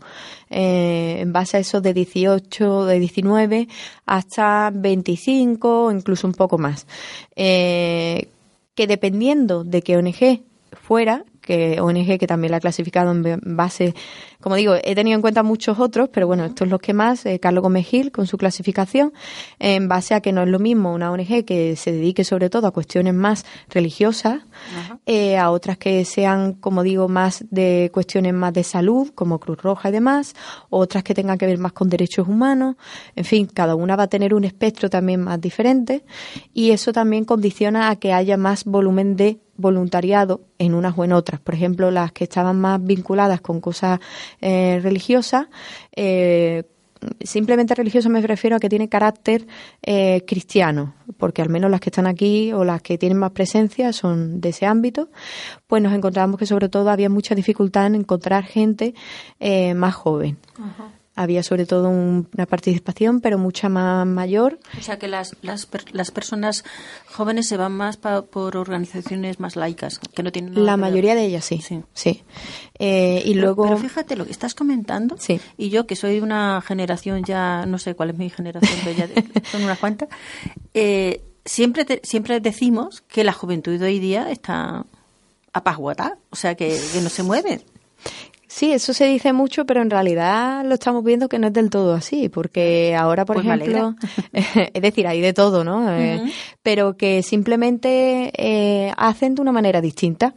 eh, 0.49 1.17
en 1.19 1.33
base 1.33 1.57
a 1.57 1.59
esos 1.59 1.83
de 1.83 1.93
18, 1.93 2.85
de 2.85 2.99
19 2.99 3.67
hasta 4.05 4.71
25, 4.73 5.91
incluso 5.91 6.25
un 6.25 6.33
poco 6.33 6.57
más. 6.57 6.87
Eh, 7.35 8.29
que 8.73 8.87
dependiendo 8.87 9.65
de 9.65 9.81
qué 9.81 9.97
ONG 9.97 10.41
fuera, 10.71 11.25
que 11.49 11.81
ONG 11.81 12.19
que 12.19 12.27
también 12.27 12.51
la 12.51 12.57
ha 12.57 12.61
clasificado 12.61 13.11
en 13.11 13.39
base, 13.43 13.95
como 14.41 14.55
digo, 14.55 14.75
he 14.81 14.95
tenido 14.95 15.15
en 15.15 15.21
cuenta 15.21 15.43
muchos 15.43 15.79
otros, 15.79 16.09
pero 16.13 16.25
bueno, 16.25 16.45
estos 16.45 16.59
son 16.59 16.69
los 16.69 16.79
que 16.79 16.93
más, 16.93 17.25
eh, 17.25 17.39
Carlos 17.39 17.61
Gómez 17.61 17.85
Gil 17.87 18.11
con 18.11 18.25
su 18.25 18.37
clasificación, 18.37 19.11
en 19.59 19.89
base 19.89 20.13
a 20.13 20.21
que 20.21 20.31
no 20.31 20.43
es 20.43 20.47
lo 20.47 20.59
mismo 20.59 20.93
una 20.93 21.11
ONG 21.11 21.43
que 21.43 21.75
se 21.75 21.91
dedique 21.91 22.23
sobre 22.23 22.49
todo 22.49 22.67
a 22.67 22.71
cuestiones 22.71 23.13
más 23.13 23.45
religiosas, 23.69 24.43
eh, 25.05 25.37
a 25.37 25.51
otras 25.51 25.77
que 25.77 26.05
sean, 26.05 26.53
como 26.53 26.83
digo, 26.83 27.09
más 27.09 27.43
de 27.49 27.91
cuestiones 27.93 28.33
más 28.33 28.53
de 28.53 28.63
salud, 28.63 29.11
como 29.13 29.39
Cruz 29.39 29.61
Roja 29.61 29.89
y 29.89 29.91
demás, 29.91 30.35
otras 30.69 31.03
que 31.03 31.13
tengan 31.13 31.37
que 31.37 31.45
ver 31.45 31.57
más 31.57 31.73
con 31.73 31.89
derechos 31.89 32.25
humanos, 32.25 32.77
en 33.17 33.25
fin, 33.25 33.45
cada 33.45 33.75
una 33.75 33.97
va 33.97 34.03
a 34.03 34.07
tener 34.07 34.33
un 34.33 34.45
espectro 34.45 34.89
también 34.89 35.19
más 35.21 35.41
diferente 35.41 36.05
y 36.53 36.71
eso 36.71 36.93
también 36.93 37.25
condiciona 37.25 37.89
a 37.89 37.97
que 37.97 38.13
haya 38.13 38.37
más 38.37 38.63
volumen 38.63 39.17
de 39.17 39.39
voluntariado 39.59 40.41
en 40.57 40.73
unas 40.73 40.97
o 40.97 41.03
en 41.03 41.11
otras. 41.11 41.41
Por 41.41 41.53
ejemplo, 41.53 41.91
las 41.91 42.11
que 42.11 42.23
estaban 42.23 42.59
más 42.59 42.81
vinculadas 42.81 43.41
con 43.41 43.59
cosas 43.59 43.99
eh, 44.41 44.79
religiosas, 44.81 45.47
eh, 45.95 46.63
simplemente 47.21 47.75
religioso 47.75 48.09
me 48.09 48.21
refiero 48.21 48.55
a 48.55 48.59
que 48.59 48.69
tiene 48.69 48.89
carácter 48.89 49.47
eh, 49.81 50.23
cristiano, 50.27 50.95
porque 51.17 51.41
al 51.41 51.49
menos 51.49 51.71
las 51.71 51.79
que 51.79 51.89
están 51.89 52.07
aquí 52.07 52.51
o 52.53 52.63
las 52.63 52.81
que 52.81 52.97
tienen 52.97 53.17
más 53.17 53.31
presencia 53.31 53.93
son 53.93 54.41
de 54.41 54.49
ese 54.49 54.65
ámbito, 54.65 55.09
pues 55.67 55.81
nos 55.81 55.93
encontramos 55.93 56.37
que 56.37 56.45
sobre 56.45 56.69
todo 56.69 56.89
había 56.89 57.09
mucha 57.09 57.35
dificultad 57.35 57.87
en 57.87 57.95
encontrar 57.95 58.43
gente 58.43 58.93
eh, 59.39 59.73
más 59.73 59.95
joven. 59.95 60.37
Había 61.19 61.43
sobre 61.43 61.65
todo 61.65 61.89
una 61.89 62.45
participación, 62.45 63.19
pero 63.19 63.37
mucha 63.37 63.67
más 63.67 64.07
mayor. 64.07 64.57
O 64.79 64.81
sea 64.81 64.97
que 64.97 65.09
las, 65.09 65.35
las, 65.41 65.67
las 65.91 66.11
personas 66.11 66.63
jóvenes 67.11 67.45
se 67.49 67.57
van 67.57 67.73
más 67.73 67.97
por 67.97 68.55
organizaciones 68.55 69.41
más 69.41 69.57
laicas, 69.57 69.99
que 69.99 70.23
no 70.23 70.31
tienen 70.31 70.65
La 70.65 70.77
mayoría 70.77 71.15
de 71.15 71.25
ellas 71.25 71.43
sí, 71.43 71.59
sí. 71.61 71.83
sí. 71.93 72.23
Eh, 72.79 73.21
y 73.25 73.33
luego... 73.33 73.63
pero 73.63 73.77
fíjate 73.77 74.15
lo 74.15 74.25
que 74.25 74.31
estás 74.31 74.55
comentando, 74.55 75.17
sí. 75.19 75.41
y 75.57 75.69
yo 75.69 75.85
que 75.85 75.97
soy 75.97 76.15
de 76.15 76.21
una 76.21 76.61
generación 76.65 77.25
ya, 77.25 77.65
no 77.65 77.79
sé 77.79 77.95
cuál 77.95 78.11
es 78.11 78.17
mi 78.17 78.29
generación, 78.29 78.79
pero 78.85 78.97
ya 78.97 79.09
son 79.51 79.63
unas 79.63 79.77
cuantas, 79.77 80.07
eh, 80.73 81.21
siempre, 81.43 81.99
siempre 82.01 82.39
decimos 82.39 83.01
que 83.01 83.25
la 83.25 83.33
juventud 83.33 83.77
de 83.77 83.85
hoy 83.85 83.99
día 83.99 84.31
está 84.31 84.85
apasguatada, 85.51 86.17
o 86.29 86.37
sea 86.37 86.55
que, 86.55 86.79
que 86.93 87.01
no 87.01 87.09
se 87.09 87.23
mueve. 87.23 87.61
Sí, 88.51 88.71
eso 88.71 88.93
se 88.93 89.05
dice 89.05 89.31
mucho, 89.31 89.65
pero 89.65 89.83
en 89.83 89.91
realidad 89.91 90.65
lo 90.65 90.73
estamos 90.73 91.03
viendo 91.03 91.29
que 91.29 91.37
no 91.37 91.47
es 91.47 91.53
del 91.53 91.69
todo 91.69 91.93
así, 91.93 92.29
porque 92.29 92.95
ahora, 92.97 93.23
por 93.23 93.35
Pues 93.35 93.45
ejemplo, 93.45 93.95
es 94.33 94.81
decir, 94.81 95.05
hay 95.05 95.21
de 95.21 95.33
todo, 95.33 95.63
¿no? 95.63 95.87
Eh, 95.95 96.19
pero 96.63 96.97
que 96.97 97.21
simplemente 97.21 98.31
eh, 98.35 98.91
hacen 98.97 99.35
de 99.35 99.41
una 99.43 99.51
manera 99.51 99.81
distinta. 99.81 100.33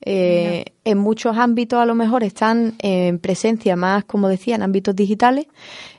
Eh, 0.00 0.64
En 0.84 0.98
muchos 0.98 1.36
ámbitos 1.36 1.80
a 1.80 1.86
lo 1.86 1.96
mejor 1.96 2.22
están 2.22 2.76
en 2.78 3.18
presencia 3.18 3.74
más, 3.74 4.04
como 4.04 4.28
decía, 4.28 4.54
en 4.54 4.62
ámbitos 4.62 4.94
digitales 4.94 5.46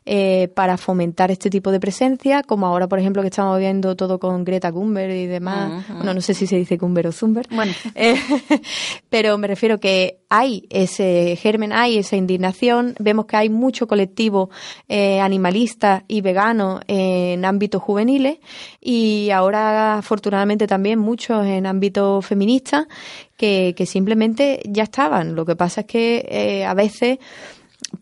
eh, 0.09 0.47
para 0.55 0.77
fomentar 0.77 1.31
este 1.31 1.49
tipo 1.49 1.69
de 1.69 1.81
presencia, 1.81 2.41
como 2.41 2.65
ahora, 2.65 2.87
por 2.87 2.97
ejemplo, 2.97 3.21
que 3.21 3.27
estamos 3.27 3.59
viendo 3.59 3.97
todo 3.97 4.19
con 4.19 4.45
Greta 4.45 4.71
Thunberg 4.71 5.11
y 5.11 5.25
demás. 5.25 5.85
Bueno, 5.89 6.13
no 6.13 6.21
sé 6.21 6.33
si 6.33 6.47
se 6.47 6.55
dice 6.55 6.77
Thunberg 6.77 7.09
o 7.09 7.11
Thunberg. 7.11 7.49
Bueno. 7.53 7.73
Eh, 7.93 8.15
pero 9.09 9.37
me 9.37 9.47
refiero 9.47 9.81
que 9.81 10.19
hay 10.29 10.65
ese 10.69 11.35
germen, 11.35 11.73
hay 11.73 11.97
esa 11.97 12.15
indignación. 12.15 12.95
Vemos 12.99 13.25
que 13.25 13.35
hay 13.35 13.49
mucho 13.49 13.85
colectivo 13.85 14.49
eh, 14.87 15.19
animalista 15.19 16.05
y 16.07 16.21
vegano 16.21 16.79
en 16.87 17.43
ámbitos 17.43 17.83
juveniles 17.83 18.37
y 18.79 19.29
ahora, 19.31 19.97
afortunadamente, 19.97 20.67
también 20.67 20.99
muchos 20.99 21.45
en 21.45 21.65
ámbitos 21.65 22.25
feministas 22.25 22.87
que, 23.35 23.73
que 23.75 23.85
simplemente 23.85 24.61
ya 24.63 24.83
estaban. 24.83 25.35
Lo 25.35 25.45
que 25.45 25.57
pasa 25.57 25.81
es 25.81 25.87
que 25.87 26.25
eh, 26.29 26.65
a 26.65 26.73
veces 26.73 27.19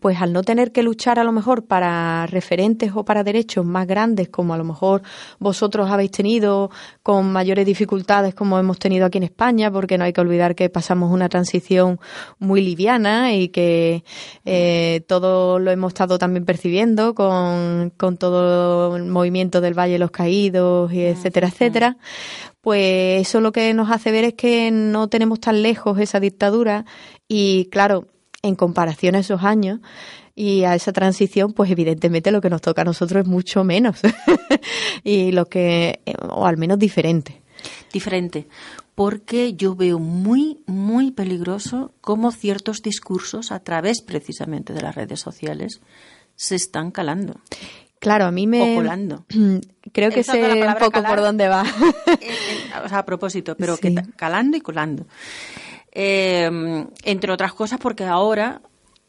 pues 0.00 0.20
al 0.20 0.32
no 0.32 0.42
tener 0.42 0.72
que 0.72 0.82
luchar 0.82 1.18
a 1.18 1.24
lo 1.24 1.32
mejor 1.32 1.66
para 1.66 2.26
referentes 2.26 2.92
o 2.94 3.04
para 3.04 3.22
derechos 3.22 3.64
más 3.64 3.86
grandes 3.86 4.28
como 4.28 4.52
a 4.54 4.58
lo 4.58 4.64
mejor 4.64 5.02
vosotros 5.38 5.90
habéis 5.90 6.10
tenido 6.10 6.70
con 7.02 7.32
mayores 7.32 7.64
dificultades 7.66 8.34
como 8.34 8.58
hemos 8.58 8.78
tenido 8.78 9.06
aquí 9.06 9.18
en 9.18 9.24
España 9.24 9.70
porque 9.70 9.96
no 9.96 10.04
hay 10.04 10.12
que 10.12 10.20
olvidar 10.20 10.54
que 10.54 10.68
pasamos 10.70 11.12
una 11.12 11.28
transición 11.28 12.00
muy 12.38 12.62
liviana 12.62 13.34
y 13.34 13.48
que 13.48 14.02
eh, 14.44 15.02
todo 15.06 15.58
lo 15.58 15.70
hemos 15.70 15.90
estado 15.90 16.18
también 16.18 16.44
percibiendo 16.44 17.14
con, 17.14 17.92
con 17.96 18.16
todo 18.16 18.96
el 18.96 19.04
movimiento 19.04 19.60
del 19.60 19.78
Valle 19.78 19.94
de 19.94 19.98
los 20.00 20.10
Caídos 20.10 20.92
y 20.92 21.02
etcétera, 21.02 21.48
etcétera. 21.48 21.96
Pues 22.60 23.28
eso 23.28 23.40
lo 23.40 23.52
que 23.52 23.72
nos 23.74 23.90
hace 23.90 24.10
ver 24.10 24.24
es 24.24 24.34
que 24.34 24.70
no 24.72 25.08
tenemos 25.08 25.38
tan 25.38 25.62
lejos 25.62 26.00
esa 26.00 26.18
dictadura 26.18 26.84
y 27.28 27.68
claro, 27.70 28.08
en 28.46 28.54
comparación 28.54 29.14
a 29.14 29.20
esos 29.20 29.42
años 29.42 29.80
y 30.34 30.64
a 30.64 30.74
esa 30.74 30.92
transición, 30.92 31.52
pues 31.52 31.70
evidentemente 31.70 32.30
lo 32.30 32.40
que 32.40 32.50
nos 32.50 32.60
toca 32.60 32.82
a 32.82 32.84
nosotros 32.84 33.22
es 33.22 33.26
mucho 33.28 33.64
menos 33.64 34.00
y 35.04 35.32
lo 35.32 35.46
que, 35.46 36.00
o 36.28 36.46
al 36.46 36.56
menos 36.56 36.78
diferente. 36.78 37.40
Diferente, 37.92 38.46
porque 38.94 39.54
yo 39.54 39.74
veo 39.74 39.98
muy, 39.98 40.58
muy 40.66 41.10
peligroso 41.10 41.92
cómo 42.00 42.32
ciertos 42.32 42.82
discursos 42.82 43.50
a 43.50 43.60
través 43.60 44.02
precisamente 44.02 44.72
de 44.72 44.82
las 44.82 44.94
redes 44.94 45.20
sociales 45.20 45.80
se 46.34 46.54
están 46.54 46.90
calando. 46.90 47.40
Claro, 47.98 48.26
a 48.26 48.30
mí 48.30 48.46
me... 48.46 48.74
O 48.74 48.76
colando. 48.76 49.24
Creo 49.92 50.10
que 50.10 50.22
sé 50.22 50.62
un 50.62 50.74
poco 50.74 50.90
calar. 50.92 51.10
por 51.10 51.20
dónde 51.22 51.48
va. 51.48 51.64
Eh, 52.06 52.16
eh, 52.20 52.84
o 52.84 52.88
sea, 52.88 52.98
a 52.98 53.06
propósito, 53.06 53.56
pero 53.56 53.76
Sí. 53.80 53.94
que 53.94 54.02
calando 54.16 54.56
y 54.56 54.60
colando. 54.60 55.06
Eh, 55.98 56.86
entre 57.04 57.32
otras 57.32 57.54
cosas, 57.54 57.78
porque 57.80 58.04
ahora, 58.04 58.60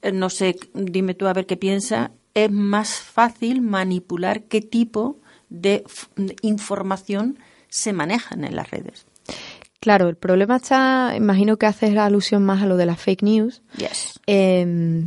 eh, 0.02 0.14
no 0.14 0.30
sé, 0.30 0.56
dime 0.74 1.16
tú 1.16 1.28
a 1.28 1.34
ver 1.34 1.46
qué 1.46 1.58
piensa, 1.58 2.12
es 2.34 2.50
más 2.50 2.96
fácil 2.96 3.62
manipular 3.62 4.44
qué 4.44 4.62
tipo 4.62 5.20
de 5.50 5.84
información 6.42 7.40
se 7.68 7.92
manejan 7.92 8.46
en 8.46 8.56
las 8.56 8.72
redes. 8.72 9.06
Claro, 9.82 10.08
el 10.08 10.16
problema 10.16 10.56
está, 10.56 11.14
imagino 11.18 11.58
que 11.58 11.66
haces 11.66 11.98
alusión 11.98 12.46
más 12.46 12.64
a 12.64 12.68
lo 12.68 12.78
de 12.78 12.86
las 12.86 13.02
fake 13.02 13.24
news. 13.24 13.62
Yes. 13.76 14.18
Eh, 14.26 15.04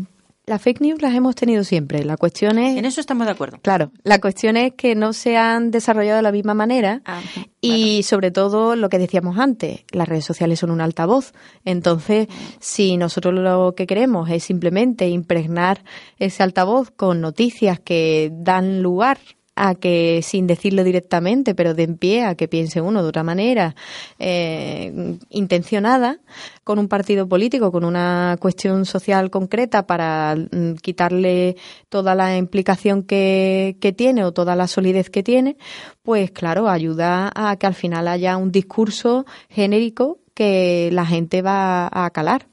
las 0.46 0.60
fake 0.62 0.80
news 0.80 1.02
las 1.02 1.14
hemos 1.14 1.34
tenido 1.34 1.64
siempre. 1.64 2.04
La 2.04 2.16
cuestión 2.16 2.58
es... 2.58 2.76
En 2.76 2.84
eso 2.84 3.00
estamos 3.00 3.26
de 3.26 3.32
acuerdo. 3.32 3.58
Claro, 3.62 3.92
la 4.02 4.20
cuestión 4.20 4.56
es 4.56 4.74
que 4.74 4.94
no 4.94 5.12
se 5.12 5.36
han 5.36 5.70
desarrollado 5.70 6.16
de 6.16 6.22
la 6.22 6.32
misma 6.32 6.54
manera 6.54 7.02
Ah, 7.04 7.20
y 7.60 8.02
sobre 8.02 8.30
todo 8.30 8.74
lo 8.74 8.88
que 8.88 8.98
decíamos 8.98 9.38
antes, 9.38 9.84
las 9.92 10.08
redes 10.08 10.24
sociales 10.24 10.58
son 10.58 10.70
un 10.70 10.80
altavoz. 10.80 11.32
Entonces, 11.64 12.28
si 12.58 12.96
nosotros 12.96 13.34
lo 13.34 13.74
que 13.76 13.86
queremos 13.86 14.28
es 14.30 14.42
simplemente 14.42 15.08
impregnar 15.08 15.84
ese 16.18 16.42
altavoz 16.42 16.90
con 16.90 17.20
noticias 17.20 17.78
que 17.78 18.30
dan 18.32 18.82
lugar 18.82 19.18
a 19.62 19.74
que, 19.74 20.20
sin 20.22 20.46
decirlo 20.46 20.84
directamente, 20.84 21.54
pero 21.54 21.74
de 21.74 21.82
en 21.82 21.98
pie, 21.98 22.24
a 22.24 22.34
que 22.34 22.48
piense 22.48 22.80
uno 22.80 23.02
de 23.02 23.08
otra 23.10 23.22
manera, 23.22 23.74
eh, 24.18 25.18
intencionada, 25.28 26.18
con 26.64 26.78
un 26.78 26.88
partido 26.88 27.28
político, 27.28 27.70
con 27.70 27.84
una 27.84 28.38
cuestión 28.40 28.86
social 28.86 29.28
concreta 29.28 29.86
para 29.86 30.34
mm, 30.34 30.76
quitarle 30.76 31.56
toda 31.90 32.14
la 32.14 32.38
implicación 32.38 33.02
que, 33.02 33.76
tiene 33.96 34.24
o 34.24 34.32
toda 34.32 34.56
la 34.56 34.66
solidez 34.66 35.10
que 35.10 35.22
tiene, 35.22 35.58
pues 36.02 36.30
claro, 36.30 36.70
ayuda 36.70 37.30
a 37.34 37.56
que 37.56 37.66
al 37.66 37.74
final 37.74 38.08
haya 38.08 38.38
un 38.38 38.52
discurso 38.52 39.26
genérico 39.50 40.20
que 40.32 40.88
la 40.90 41.04
gente 41.04 41.42
va 41.42 41.90
a 41.92 42.08
calar. 42.10 42.46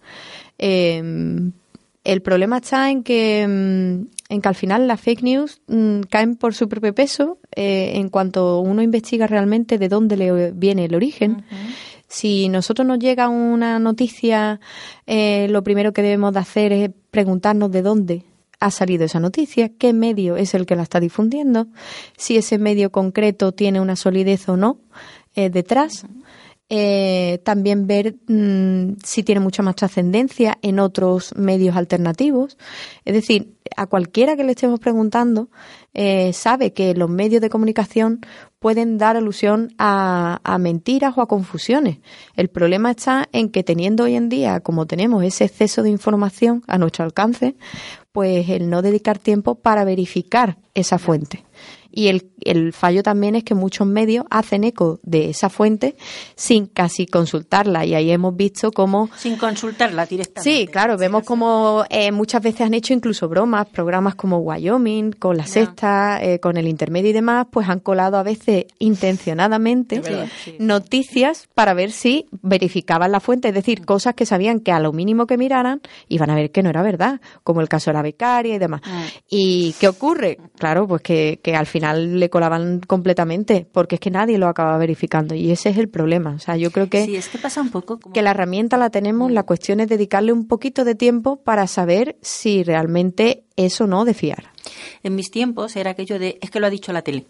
Eh, 0.57 1.01
el 2.07 2.21
problema 2.21 2.57
está 2.57 2.89
en 2.89 3.03
que, 3.03 3.45
mm, 3.45 4.16
en 4.29 4.41
que 4.41 4.49
al 4.49 4.55
final 4.55 4.87
las 4.87 4.99
fake 5.01 5.23
news 5.23 5.61
mm, 5.67 6.01
caen 6.09 6.35
por 6.35 6.53
su 6.53 6.67
propio 6.67 6.93
peso 6.93 7.39
eh, 7.55 7.93
en 7.95 8.09
cuanto 8.09 8.59
uno 8.59 8.81
investiga 8.81 9.27
realmente 9.27 9.77
de 9.77 9.89
dónde 9.89 10.17
le 10.17 10.51
viene 10.51 10.85
el 10.85 10.95
origen. 10.95 11.43
Si 12.07 12.47
nosotros 12.49 12.87
nos 12.87 12.99
llega 12.99 13.27
una 13.27 13.79
noticia, 13.79 14.59
eh, 15.05 15.47
lo 15.49 15.63
primero 15.63 15.91
que 15.91 16.01
debemos 16.01 16.33
de 16.33 16.39
hacer 16.39 16.71
es 16.71 16.91
preguntarnos 17.11 17.71
de 17.71 17.81
dónde 17.81 18.23
ha 18.59 18.71
salido 18.71 19.05
esa 19.05 19.19
noticia, 19.19 19.69
qué 19.69 19.93
medio 19.93 20.35
es 20.35 20.53
el 20.53 20.65
que 20.65 20.75
la 20.75 20.83
está 20.83 20.99
difundiendo, 20.99 21.67
si 22.17 22.37
ese 22.37 22.57
medio 22.57 22.91
concreto 22.91 23.51
tiene 23.51 23.79
una 23.81 23.95
solidez 23.95 24.49
o 24.49 24.57
no 24.57 24.79
eh, 25.35 25.49
detrás. 25.49 26.05
Eh, 26.69 27.39
también 27.45 27.87
ver 27.87 28.15
mm, 28.27 28.97
si 29.01 29.23
tiene 29.23 29.39
mucha 29.39 29.63
más 29.63 29.75
trascendencia 29.75 30.57
en 30.61 30.79
otros 30.79 31.33
medios 31.35 31.77
alternativos. 31.77 32.57
Es 33.05 33.13
decir, 33.13 33.55
a 33.77 33.87
cualquiera 33.87 34.35
que 34.35 34.43
le 34.43 34.51
estemos 34.51 34.79
preguntando 34.81 35.49
eh, 35.93 36.33
sabe 36.33 36.73
que 36.73 36.93
los 36.93 37.09
medios 37.09 37.41
de 37.41 37.49
comunicación 37.49 38.19
pueden 38.59 38.97
dar 38.97 39.15
alusión 39.15 39.73
a, 39.77 40.41
a, 40.43 40.57
mentiras 40.57 41.17
o 41.17 41.21
a 41.21 41.27
confusiones. 41.27 41.99
El 42.35 42.49
problema 42.49 42.91
está 42.91 43.29
en 43.31 43.49
que 43.49 43.63
teniendo 43.63 44.03
hoy 44.03 44.15
en 44.15 44.27
día, 44.27 44.59
como 44.59 44.85
tenemos 44.87 45.23
ese 45.23 45.45
exceso 45.45 45.83
de 45.83 45.89
información 45.89 46.63
a 46.67 46.77
nuestro 46.77 47.05
alcance, 47.05 47.55
pues 48.11 48.49
el 48.49 48.69
no 48.69 48.81
dedicar 48.81 49.19
tiempo 49.19 49.55
para 49.55 49.85
verificar 49.85 50.57
esa 50.73 50.97
fuente. 50.97 51.46
Y 51.97 52.09
el, 52.09 52.29
el, 52.41 52.73
fallo 52.73 53.01
también 53.01 53.33
es 53.33 53.43
que 53.43 53.55
muchos 53.55 53.87
medios 53.87 54.23
hacen 54.29 54.63
eco 54.63 54.99
de 55.01 55.31
esa 55.31 55.49
fuente 55.49 55.95
sin 56.35 56.67
casi 56.67 57.07
consultarla. 57.07 57.87
Y 57.87 57.95
ahí 57.95 58.11
hemos 58.11 58.35
visto 58.35 58.71
cómo... 58.71 59.09
Sin 59.17 59.35
consultarla 59.35 60.05
directamente. 60.05 60.47
Sí, 60.47 60.67
claro, 60.67 60.95
vemos 60.95 61.23
como 61.23 61.85
eh, 61.89 62.11
muchas 62.11 62.43
veces 62.43 62.61
han 62.61 62.75
hecho 62.75 62.93
incluso 62.93 63.27
bromas, 63.27 63.65
programas 63.69 64.13
como 64.13 64.37
Wyoming, 64.37 65.13
con 65.13 65.37
la 65.37 65.47
sexta, 65.47 66.19
eh, 66.21 66.39
con 66.39 66.57
el 66.57 66.67
intermedio 66.67 67.09
y 67.09 67.13
demás, 67.13 67.47
pues 67.49 67.67
han 67.67 67.79
colado 67.79 68.17
a 68.17 68.23
veces 68.23 68.65
intencionadamente 68.77 70.03
sí, 70.43 70.55
noticias 70.59 71.49
para 71.55 71.73
ver 71.73 71.91
si 71.91 72.27
verificaban 72.43 73.11
la 73.11 73.21
fuente. 73.21 73.47
Es 73.47 73.55
decir, 73.55 73.83
cosas 73.87 74.13
que 74.13 74.27
sabían 74.27 74.59
que 74.59 74.71
a 74.71 74.79
lo 74.79 74.93
mínimo 74.93 75.25
que 75.25 75.35
miraran 75.35 75.81
iban 76.09 76.29
a 76.29 76.35
ver 76.35 76.51
que 76.51 76.61
no 76.61 76.69
era 76.69 76.83
verdad, 76.83 77.21
como 77.43 77.61
el 77.61 77.67
caso 77.69 77.89
de 77.89 77.95
la 77.95 78.03
becaria 78.03 78.53
y 78.53 78.59
demás. 78.59 78.81
Ah. 78.83 79.03
¿Y 79.27 79.73
qué 79.79 79.87
ocurre? 79.87 80.37
Claro, 80.59 80.87
pues 80.87 81.01
que, 81.01 81.39
que 81.41 81.55
al 81.55 81.65
final 81.65 81.86
le 81.93 82.29
colaban 82.29 82.81
completamente, 82.85 83.67
porque 83.71 83.95
es 83.95 84.01
que 84.01 84.11
nadie 84.11 84.37
lo 84.37 84.47
acaba 84.47 84.77
verificando 84.77 85.35
y 85.35 85.51
ese 85.51 85.69
es 85.69 85.77
el 85.77 85.89
problema. 85.89 86.33
O 86.35 86.39
sea, 86.39 86.57
yo 86.57 86.71
creo 86.71 86.89
que, 86.89 87.05
sí, 87.05 87.15
es 87.15 87.29
que 87.29 87.37
pasa 87.37 87.61
un 87.61 87.69
poco 87.69 87.99
como... 87.99 88.13
que 88.13 88.21
la 88.21 88.31
herramienta 88.31 88.77
la 88.77 88.89
tenemos, 88.89 89.31
la 89.31 89.43
cuestión 89.43 89.79
es 89.79 89.87
dedicarle 89.87 90.33
un 90.33 90.47
poquito 90.47 90.83
de 90.83 90.95
tiempo 90.95 91.43
para 91.43 91.67
saber 91.67 92.17
si 92.21 92.63
realmente 92.63 93.43
es 93.55 93.79
o 93.81 93.87
no 93.87 94.05
de 94.05 94.13
fiar. 94.13 94.51
En 95.03 95.15
mis 95.15 95.31
tiempos 95.31 95.75
era 95.75 95.91
aquello 95.91 96.19
de, 96.19 96.37
es 96.41 96.51
que 96.51 96.59
lo 96.59 96.67
ha 96.67 96.69
dicho 96.69 96.91
la 96.93 97.01
tele. 97.01 97.25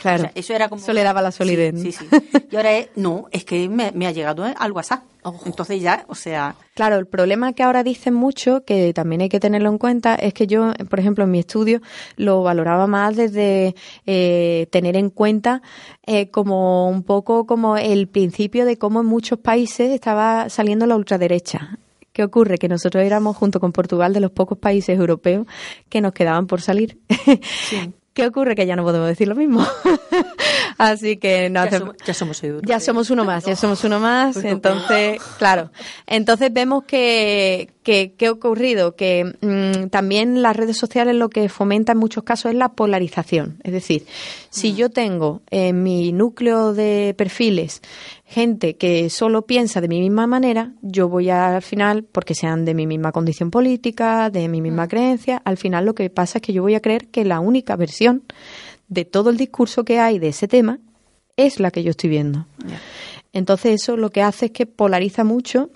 Claro. 0.00 0.24
O 0.24 0.26
sea, 0.26 0.32
eso 0.34 0.54
era 0.54 0.68
como. 0.68 0.82
Eso 0.82 0.92
le 0.92 1.02
daba 1.02 1.22
la 1.22 1.32
solidez. 1.32 1.74
Sí, 1.80 1.92
sí. 1.92 2.06
sí. 2.10 2.46
Y 2.50 2.56
ahora 2.56 2.76
es, 2.76 2.88
no, 2.96 3.26
es 3.30 3.44
que 3.44 3.68
me, 3.68 3.92
me 3.92 4.06
ha 4.06 4.10
llegado 4.10 4.44
al 4.44 4.72
WhatsApp. 4.72 5.04
Ojo. 5.22 5.42
Entonces 5.46 5.80
ya, 5.82 6.04
o 6.08 6.14
sea. 6.14 6.56
Claro, 6.74 6.96
el 6.96 7.06
problema 7.06 7.52
que 7.52 7.62
ahora 7.62 7.82
dicen 7.82 8.14
mucho, 8.14 8.64
que 8.64 8.94
también 8.94 9.20
hay 9.20 9.28
que 9.28 9.40
tenerlo 9.40 9.68
en 9.68 9.78
cuenta, 9.78 10.14
es 10.14 10.32
que 10.32 10.46
yo, 10.46 10.72
por 10.88 10.98
ejemplo, 10.98 11.24
en 11.24 11.30
mi 11.30 11.40
estudio 11.40 11.80
lo 12.16 12.42
valoraba 12.42 12.86
más 12.86 13.16
desde 13.16 13.74
eh, 14.06 14.66
tener 14.70 14.96
en 14.96 15.10
cuenta 15.10 15.62
eh, 16.06 16.30
como 16.30 16.88
un 16.88 17.02
poco 17.02 17.46
como 17.46 17.76
el 17.76 18.08
principio 18.08 18.64
de 18.64 18.78
cómo 18.78 19.00
en 19.00 19.06
muchos 19.06 19.38
países 19.38 19.90
estaba 19.90 20.48
saliendo 20.48 20.86
la 20.86 20.96
ultraderecha. 20.96 21.78
¿Qué 22.12 22.24
ocurre? 22.24 22.58
Que 22.58 22.68
nosotros 22.68 23.04
éramos, 23.04 23.36
junto 23.36 23.60
con 23.60 23.72
Portugal, 23.72 24.12
de 24.12 24.20
los 24.20 24.32
pocos 24.32 24.58
países 24.58 24.98
europeos 24.98 25.46
que 25.88 26.00
nos 26.00 26.12
quedaban 26.12 26.46
por 26.46 26.60
salir. 26.60 26.98
Sí. 27.68 27.92
¿Qué 28.12 28.26
ocurre? 28.26 28.54
Que 28.54 28.66
ya 28.66 28.76
no 28.76 28.82
podemos 28.82 29.08
decir 29.08 29.28
lo 29.28 29.34
mismo. 29.34 29.64
Así 30.82 31.18
que 31.18 31.50
no 31.50 31.60
Ya 31.62 31.68
hace- 31.68 31.78
somos, 31.78 31.96
ya 32.06 32.14
somos 32.14 32.42
europeos. 32.42 32.68
ya 32.70 32.80
somos 32.80 33.10
uno 33.10 33.24
más, 33.26 33.44
ya 33.44 33.54
somos 33.54 33.84
uno 33.84 34.00
más. 34.00 34.32
Pues 34.34 34.46
Entonces, 34.46 35.20
claro. 35.38 35.70
Entonces 36.06 36.50
vemos 36.52 36.84
que, 36.84 37.70
que, 37.82 38.14
¿qué 38.16 38.26
ha 38.28 38.32
ocurrido? 38.32 38.96
Que 38.96 39.24
mm, 39.42 39.88
también 39.88 40.40
las 40.40 40.56
redes 40.56 40.78
sociales 40.78 41.14
lo 41.16 41.28
que 41.28 41.50
fomenta 41.50 41.92
en 41.92 41.98
muchos 41.98 42.24
casos 42.24 42.52
es 42.52 42.56
la 42.56 42.70
polarización. 42.72 43.58
Es 43.62 43.72
decir, 43.72 44.06
si 44.48 44.74
yo 44.74 44.88
tengo 44.88 45.42
en 45.50 45.82
mi 45.82 46.12
núcleo 46.12 46.72
de 46.72 47.14
perfiles 47.16 47.82
gente 48.24 48.76
que 48.76 49.10
solo 49.10 49.42
piensa 49.42 49.80
de 49.80 49.88
mi 49.88 50.00
misma 50.00 50.26
manera, 50.28 50.72
yo 50.82 51.08
voy 51.08 51.30
a, 51.30 51.56
al 51.56 51.62
final, 51.62 52.04
porque 52.04 52.34
sean 52.36 52.64
de 52.64 52.74
mi 52.74 52.86
misma 52.86 53.10
condición 53.12 53.50
política, 53.50 54.30
de 54.30 54.48
mi 54.48 54.60
misma 54.60 54.86
creencia, 54.86 55.42
al 55.44 55.56
final 55.56 55.84
lo 55.84 55.94
que 55.96 56.08
pasa 56.10 56.38
es 56.38 56.42
que 56.42 56.52
yo 56.52 56.62
voy 56.62 56.76
a 56.76 56.80
creer 56.80 57.08
que 57.08 57.24
la 57.24 57.40
única 57.40 57.74
versión 57.74 58.22
de 58.90 59.06
todo 59.06 59.30
el 59.30 59.38
discurso 59.38 59.84
que 59.84 59.98
hay 59.98 60.18
de 60.18 60.28
ese 60.28 60.48
tema 60.48 60.78
es 61.36 61.58
la 61.58 61.70
que 61.70 61.82
yo 61.82 61.92
estoy 61.92 62.10
viendo. 62.10 62.44
Entonces 63.32 63.80
eso 63.80 63.96
lo 63.96 64.10
que 64.10 64.20
hace 64.20 64.46
es 64.46 64.52
que 64.52 64.66
polariza 64.66 65.24
mucho, 65.24 65.70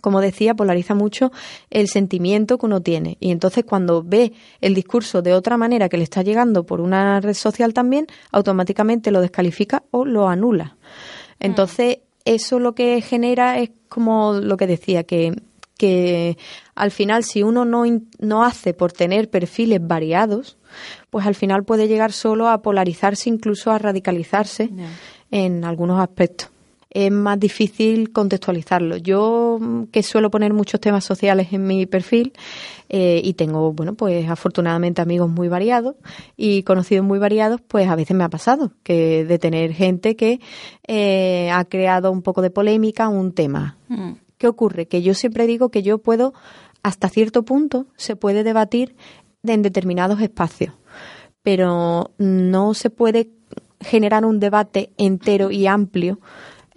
como 0.00 0.20
decía, 0.20 0.54
polariza 0.54 0.94
mucho 0.94 1.30
el 1.70 1.88
sentimiento 1.88 2.58
que 2.58 2.66
uno 2.66 2.80
tiene. 2.80 3.18
Y 3.20 3.30
entonces 3.30 3.64
cuando 3.64 4.02
ve 4.02 4.32
el 4.60 4.74
discurso 4.74 5.22
de 5.22 5.34
otra 5.34 5.56
manera 5.58 5.88
que 5.88 5.98
le 5.98 6.04
está 6.04 6.22
llegando 6.22 6.64
por 6.64 6.80
una 6.80 7.20
red 7.20 7.34
social 7.34 7.74
también, 7.74 8.06
automáticamente 8.32 9.10
lo 9.10 9.20
descalifica 9.20 9.84
o 9.90 10.04
lo 10.04 10.28
anula. 10.28 10.76
Entonces 11.38 11.98
eso 12.24 12.58
lo 12.58 12.74
que 12.74 13.02
genera 13.02 13.58
es 13.58 13.70
como 13.88 14.32
lo 14.32 14.56
que 14.56 14.66
decía, 14.66 15.04
que, 15.04 15.34
que 15.76 16.38
al 16.74 16.90
final 16.90 17.24
si 17.24 17.42
uno 17.42 17.64
no, 17.64 17.84
no 18.18 18.44
hace 18.44 18.74
por 18.74 18.92
tener 18.92 19.30
perfiles 19.30 19.80
variados, 19.86 20.56
pues 21.10 21.26
al 21.26 21.34
final 21.34 21.64
puede 21.64 21.88
llegar 21.88 22.12
solo 22.12 22.48
a 22.48 22.62
polarizarse, 22.62 23.28
incluso 23.28 23.70
a 23.70 23.78
radicalizarse 23.78 24.70
en 25.30 25.64
algunos 25.64 26.00
aspectos. 26.00 26.50
Es 26.88 27.12
más 27.12 27.38
difícil 27.38 28.10
contextualizarlo. 28.10 28.96
Yo, 28.96 29.58
que 29.92 30.02
suelo 30.02 30.30
poner 30.30 30.54
muchos 30.54 30.80
temas 30.80 31.04
sociales 31.04 31.48
en 31.52 31.66
mi 31.66 31.84
perfil 31.84 32.32
eh, 32.88 33.20
y 33.22 33.34
tengo, 33.34 33.72
bueno, 33.74 33.94
pues 33.94 34.26
afortunadamente 34.30 35.02
amigos 35.02 35.28
muy 35.28 35.48
variados 35.48 35.96
y 36.38 36.62
conocidos 36.62 37.04
muy 37.04 37.18
variados, 37.18 37.60
pues 37.68 37.86
a 37.88 37.96
veces 37.96 38.16
me 38.16 38.24
ha 38.24 38.30
pasado 38.30 38.72
que 38.82 39.26
de 39.26 39.38
tener 39.38 39.74
gente 39.74 40.16
que 40.16 40.40
eh, 40.86 41.50
ha 41.52 41.66
creado 41.66 42.10
un 42.10 42.22
poco 42.22 42.40
de 42.40 42.50
polémica 42.50 43.08
un 43.08 43.32
tema. 43.32 43.76
Mm. 43.88 44.12
¿Qué 44.38 44.46
ocurre? 44.48 44.86
Que 44.86 45.02
yo 45.02 45.14
siempre 45.14 45.46
digo 45.46 45.70
que 45.70 45.82
yo 45.82 45.98
puedo, 45.98 46.34
hasta 46.82 47.08
cierto 47.08 47.44
punto, 47.44 47.86
se 47.96 48.16
puede 48.16 48.44
debatir 48.44 48.96
de- 49.42 49.54
en 49.54 49.62
determinados 49.62 50.20
espacios, 50.20 50.74
pero 51.42 52.10
no 52.18 52.74
se 52.74 52.90
puede 52.90 53.30
generar 53.80 54.24
un 54.24 54.40
debate 54.40 54.90
entero 54.98 55.50
y 55.50 55.66
amplio 55.66 56.18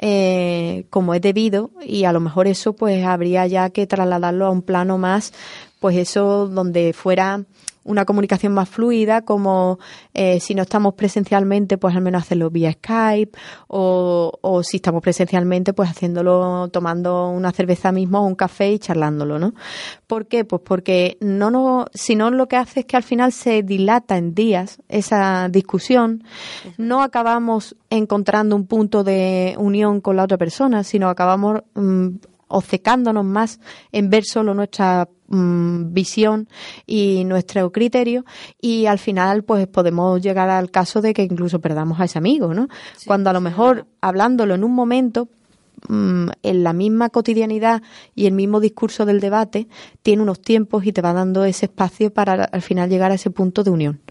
eh, 0.01 0.85
como 0.89 1.13
es 1.13 1.21
debido 1.21 1.71
y 1.85 2.05
a 2.05 2.13
lo 2.13 2.19
mejor 2.21 2.47
eso 2.47 2.73
pues 2.73 3.03
habría 3.05 3.45
ya 3.47 3.69
que 3.69 3.85
trasladarlo 3.87 4.45
a 4.45 4.49
un 4.51 4.61
plano 4.61 4.97
más 4.97 5.33
pues 5.79 5.97
eso 5.97 6.47
donde 6.47 6.93
fuera 6.93 7.43
una 7.83 8.05
comunicación 8.05 8.53
más 8.53 8.69
fluida 8.69 9.23
como 9.23 9.79
eh, 10.13 10.39
si 10.39 10.55
no 10.55 10.63
estamos 10.63 10.93
presencialmente 10.93 11.77
pues 11.77 11.95
al 11.95 12.01
menos 12.01 12.23
hacerlo 12.23 12.49
vía 12.49 12.71
Skype 12.73 13.37
o, 13.67 14.31
o 14.41 14.63
si 14.63 14.77
estamos 14.77 15.01
presencialmente 15.01 15.73
pues 15.73 15.89
haciéndolo 15.89 16.67
tomando 16.69 17.29
una 17.29 17.51
cerveza 17.51 17.91
mismo 17.91 18.19
o 18.19 18.27
un 18.27 18.35
café 18.35 18.71
y 18.71 18.79
charlándolo 18.79 19.39
¿no? 19.39 19.53
¿por 20.07 20.27
qué? 20.27 20.45
pues 20.45 20.61
porque 20.63 21.17
no 21.21 21.51
no 21.51 21.85
si 21.93 22.15
no 22.15 22.31
lo 22.31 22.47
que 22.47 22.57
hace 22.57 22.81
es 22.81 22.85
que 22.85 22.97
al 22.97 23.03
final 23.03 23.31
se 23.31 23.63
dilata 23.63 24.17
en 24.17 24.33
días 24.33 24.81
esa 24.89 25.49
discusión 25.49 26.23
no 26.77 27.01
acabamos 27.01 27.75
encontrando 27.89 28.55
un 28.55 28.67
punto 28.67 29.03
de 29.03 29.55
unión 29.57 30.01
con 30.01 30.15
la 30.15 30.23
otra 30.23 30.37
persona 30.37 30.83
sino 30.83 31.09
acabamos 31.09 31.61
mm, 31.75 32.07
obcecándonos 32.49 33.25
más 33.25 33.59
en 33.91 34.09
ver 34.09 34.25
solo 34.25 34.53
nuestra 34.53 35.07
mm, 35.29 35.93
visión 35.93 36.47
y 36.85 37.23
nuestro 37.25 37.71
criterio 37.71 38.25
y 38.61 38.85
al 38.85 38.99
final 38.99 39.43
pues 39.43 39.67
podemos 39.67 40.21
llegar 40.21 40.49
al 40.49 40.71
caso 40.71 41.01
de 41.01 41.13
que 41.13 41.23
incluso 41.23 41.59
perdamos 41.59 41.99
a 41.99 42.05
ese 42.05 42.17
amigo, 42.17 42.53
¿no? 42.53 42.67
Cuando 43.05 43.29
a 43.29 43.33
lo 43.33 43.41
mejor 43.41 43.87
hablándolo 44.01 44.55
en 44.55 44.63
un 44.63 44.73
momento 44.73 45.29
mm, 45.87 46.29
en 46.43 46.63
la 46.63 46.73
misma 46.73 47.09
cotidianidad 47.09 47.81
y 48.15 48.25
el 48.25 48.33
mismo 48.33 48.59
discurso 48.59 49.05
del 49.05 49.19
debate 49.19 49.67
tiene 50.01 50.23
unos 50.23 50.41
tiempos 50.41 50.85
y 50.85 50.91
te 50.91 51.01
va 51.01 51.13
dando 51.13 51.45
ese 51.45 51.65
espacio 51.67 52.11
para 52.13 52.43
al 52.45 52.61
final 52.61 52.89
llegar 52.89 53.11
a 53.11 53.15
ese 53.15 53.29
punto 53.29 53.63
de 53.63 53.71
unión. 53.71 54.01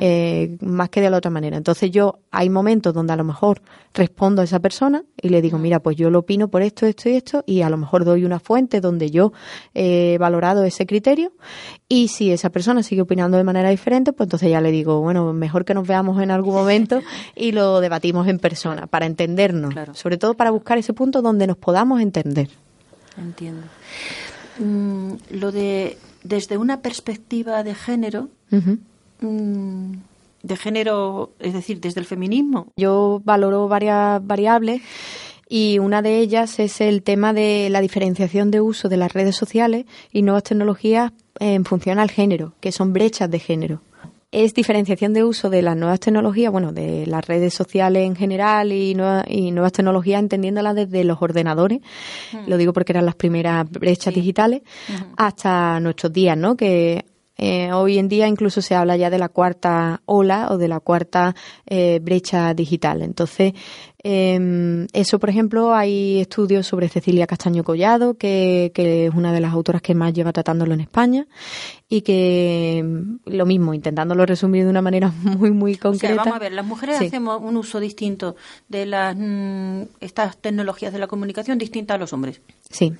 Eh, 0.00 0.56
más 0.60 0.88
que 0.90 1.00
de 1.00 1.10
la 1.10 1.16
otra 1.16 1.30
manera. 1.30 1.56
Entonces 1.56 1.90
yo 1.90 2.20
hay 2.30 2.48
momentos 2.50 2.94
donde 2.94 3.12
a 3.12 3.16
lo 3.16 3.24
mejor 3.24 3.62
respondo 3.94 4.40
a 4.42 4.44
esa 4.44 4.60
persona 4.60 5.04
y 5.20 5.28
le 5.28 5.42
digo, 5.42 5.58
mira, 5.58 5.80
pues 5.80 5.96
yo 5.96 6.10
lo 6.10 6.20
opino 6.20 6.48
por 6.48 6.62
esto, 6.62 6.86
esto 6.86 7.08
y 7.08 7.14
esto, 7.14 7.44
y 7.46 7.62
a 7.62 7.70
lo 7.70 7.76
mejor 7.76 8.04
doy 8.04 8.24
una 8.24 8.38
fuente 8.38 8.80
donde 8.80 9.10
yo 9.10 9.32
he 9.74 10.16
valorado 10.18 10.64
ese 10.64 10.86
criterio, 10.86 11.32
y 11.88 12.08
si 12.08 12.32
esa 12.32 12.50
persona 12.50 12.82
sigue 12.82 13.02
opinando 13.02 13.36
de 13.36 13.44
manera 13.44 13.70
diferente, 13.70 14.12
pues 14.12 14.26
entonces 14.26 14.50
ya 14.50 14.60
le 14.60 14.70
digo, 14.70 15.00
bueno, 15.00 15.32
mejor 15.32 15.64
que 15.64 15.74
nos 15.74 15.86
veamos 15.86 16.22
en 16.22 16.30
algún 16.30 16.54
momento 16.54 17.00
y 17.36 17.52
lo 17.52 17.80
debatimos 17.80 18.28
en 18.28 18.38
persona, 18.38 18.86
para 18.86 19.06
entendernos, 19.06 19.74
sobre 19.92 20.16
todo 20.16 20.34
para 20.34 20.50
buscar 20.50 20.78
ese 20.78 20.92
punto 20.92 21.22
donde 21.22 21.46
nos 21.46 21.56
podamos 21.56 22.00
entender. 22.00 22.48
Entiendo. 23.18 23.62
Mm, 24.58 25.14
lo 25.30 25.52
de 25.52 25.98
desde 26.22 26.56
una 26.56 26.80
perspectiva 26.80 27.62
de 27.62 27.74
género, 27.74 28.28
mm, 29.22 29.92
de 30.42 30.56
género, 30.56 31.32
es 31.38 31.52
decir, 31.52 31.80
desde 31.80 32.00
el 32.00 32.06
feminismo. 32.06 32.68
Yo 32.76 33.20
valoro 33.24 33.68
varias 33.68 34.24
variables 34.26 34.82
y 35.48 35.78
una 35.78 36.02
de 36.02 36.18
ellas 36.18 36.58
es 36.58 36.80
el 36.80 37.02
tema 37.02 37.32
de 37.32 37.68
la 37.70 37.80
diferenciación 37.80 38.50
de 38.50 38.60
uso 38.60 38.88
de 38.88 38.96
las 38.96 39.12
redes 39.12 39.36
sociales 39.36 39.86
y 40.12 40.22
nuevas 40.22 40.42
tecnologías 40.44 41.12
en 41.38 41.64
función 41.64 41.98
al 41.98 42.10
género, 42.10 42.54
que 42.60 42.72
son 42.72 42.92
brechas 42.92 43.30
de 43.30 43.38
género 43.38 43.82
es 44.32 44.54
diferenciación 44.54 45.12
de 45.12 45.24
uso 45.24 45.50
de 45.50 45.60
las 45.60 45.76
nuevas 45.76 46.00
tecnologías, 46.00 46.50
bueno, 46.50 46.72
de 46.72 47.06
las 47.06 47.24
redes 47.26 47.52
sociales 47.52 48.06
en 48.06 48.16
general 48.16 48.72
y, 48.72 48.96
y 49.28 49.50
nuevas 49.50 49.72
tecnologías, 49.72 50.20
entendiéndolas 50.20 50.74
desde 50.74 51.04
los 51.04 51.20
ordenadores, 51.20 51.80
mm. 52.32 52.48
lo 52.48 52.56
digo 52.56 52.72
porque 52.72 52.92
eran 52.92 53.04
las 53.04 53.14
primeras 53.14 53.70
brechas 53.70 54.14
digitales, 54.14 54.62
hasta 55.18 55.78
nuestros 55.80 56.14
días, 56.14 56.36
¿no? 56.36 56.56
Que 56.56 57.04
eh, 57.44 57.72
hoy 57.72 57.98
en 57.98 58.06
día 58.06 58.28
incluso 58.28 58.62
se 58.62 58.76
habla 58.76 58.96
ya 58.96 59.10
de 59.10 59.18
la 59.18 59.28
cuarta 59.28 60.00
ola 60.04 60.46
o 60.52 60.58
de 60.58 60.68
la 60.68 60.78
cuarta 60.78 61.34
eh, 61.66 61.98
brecha 62.00 62.54
digital. 62.54 63.02
Entonces, 63.02 63.52
eh, 64.04 64.86
eso, 64.92 65.18
por 65.18 65.28
ejemplo, 65.28 65.74
hay 65.74 66.20
estudios 66.20 66.68
sobre 66.68 66.88
Cecilia 66.88 67.26
Castaño 67.26 67.64
Collado, 67.64 68.14
que, 68.14 68.70
que, 68.72 69.06
es 69.06 69.14
una 69.14 69.32
de 69.32 69.40
las 69.40 69.52
autoras 69.52 69.82
que 69.82 69.92
más 69.92 70.12
lleva 70.12 70.32
tratándolo 70.32 70.72
en 70.72 70.82
España, 70.82 71.26
y 71.88 72.02
que 72.02 72.78
em, 72.78 73.18
lo 73.24 73.44
mismo, 73.44 73.74
intentándolo 73.74 74.24
resumir 74.24 74.62
de 74.62 74.70
una 74.70 74.82
manera 74.82 75.10
muy, 75.22 75.50
muy 75.50 75.74
concreta. 75.74 76.14
vamos 76.14 76.36
a 76.36 76.38
ver, 76.38 76.52
las 76.52 76.64
mujeres 76.64 77.00
hacemos 77.00 77.42
un 77.42 77.56
uso 77.56 77.80
distinto 77.80 78.36
de 78.68 78.86
las 78.86 79.16
mm, 79.18 79.82
estas 79.98 80.36
tecnologías 80.36 80.92
de 80.92 81.00
la 81.00 81.08
comunicación 81.08 81.58
distinta 81.58 81.94
a 81.94 81.98
los 81.98 82.12
hombres. 82.12 82.40
Sí. 82.70 82.92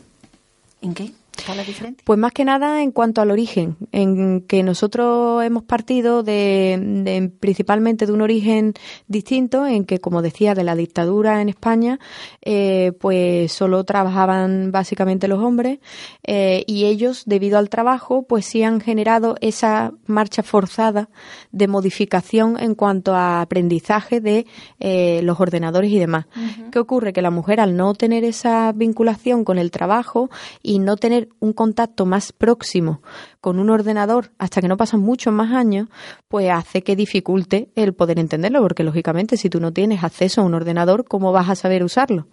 ¿En 0.81 0.95
qué? 0.95 1.13
La 1.55 1.65
diferencia? 1.65 2.03
Pues 2.05 2.19
más 2.19 2.33
que 2.33 2.45
nada 2.45 2.83
en 2.83 2.93
cuanto 2.93 3.21
al 3.21 3.31
origen, 3.31 3.77
en 3.91 4.43
que 4.43 4.63
nosotros 4.63 5.43
hemos 5.45 5.65
partido 5.65 6.23
de, 6.23 7.31
principalmente 7.41 8.07
de 8.07 8.13
un 8.13 8.21
origen 8.21 8.75
distinto, 9.09 9.67
en 9.67 9.85
que, 9.85 9.99
como 9.99 10.23
decía, 10.23 10.55
de 10.55 10.65
la 10.65 10.77
dictadura 10.77 11.43
en 11.43 11.49
España, 11.49 11.99
eh, 12.43 12.93
pues 13.01 13.53
solo 13.53 13.85
trabajaban 13.85 14.73
básicamente 14.73 15.29
los 15.29 15.43
hombres 15.43 15.79
eh, 16.25 16.65
y 16.67 16.85
ellos, 16.85 17.25
debido 17.27 17.59
al 17.59 17.69
trabajo, 17.69 18.23
pues 18.23 18.47
sí 18.47 18.63
han 18.63 18.81
generado 18.81 19.37
esa 19.41 19.93
marcha 20.07 20.43
forzada 20.43 21.09
de 21.51 21.69
modificación 21.69 22.57
en 22.59 22.75
cuanto 22.75 23.15
a 23.15 23.41
aprendizaje 23.41 24.21
de 24.21 24.47
eh, 24.81 25.21
los 25.23 25.41
ordenadores 25.41 25.91
y 25.91 25.99
demás. 25.99 26.27
¿Qué 26.71 26.79
ocurre? 26.79 27.13
Que 27.13 27.23
la 27.23 27.31
mujer, 27.31 27.61
al 27.61 27.77
no 27.77 27.95
tener 27.95 28.25
esa 28.25 28.73
vinculación 28.73 29.45
con 29.45 29.59
el 29.59 29.71
trabajo 29.71 30.31
y 30.63 30.79
no 30.79 30.97
tener 30.97 31.22
un 31.41 31.53
contacto 31.53 32.07
más 32.07 32.33
próximo 32.33 33.03
con 33.41 33.59
un 33.59 33.71
ordenador 33.71 34.33
hasta 34.39 34.61
que 34.61 34.69
no 34.69 34.77
pasan 34.77 35.01
muchos 35.01 35.33
más 35.33 35.53
años, 35.53 35.89
pues 36.29 36.51
hace 36.51 36.83
que 36.83 36.97
dificulte 36.97 37.71
el 37.75 37.95
poder 37.95 38.19
entenderlo, 38.19 38.61
porque 38.63 38.85
lógicamente 38.85 39.37
si 39.37 39.51
tú 39.51 39.61
no 39.61 39.73
tienes 39.73 40.05
acceso 40.05 40.41
a 40.41 40.45
un 40.45 40.55
ordenador, 40.55 41.05
¿cómo 41.05 41.33
vas 41.33 41.49
a 41.49 41.55
saber 41.55 41.83
usarlo? 41.85 42.29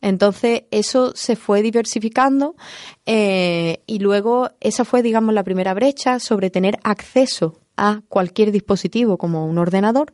Entonces 0.00 0.64
eso 0.70 1.12
se 1.14 1.36
fue 1.36 1.62
diversificando 1.62 2.56
eh, 3.06 3.82
y 3.86 3.98
luego 3.98 4.50
esa 4.60 4.84
fue, 4.84 5.02
digamos, 5.02 5.34
la 5.34 5.44
primera 5.44 5.74
brecha 5.74 6.18
sobre 6.18 6.50
tener 6.50 6.78
acceso 6.82 7.60
a 7.80 8.02
cualquier 8.08 8.52
dispositivo 8.52 9.16
como 9.16 9.46
un 9.46 9.56
ordenador. 9.56 10.12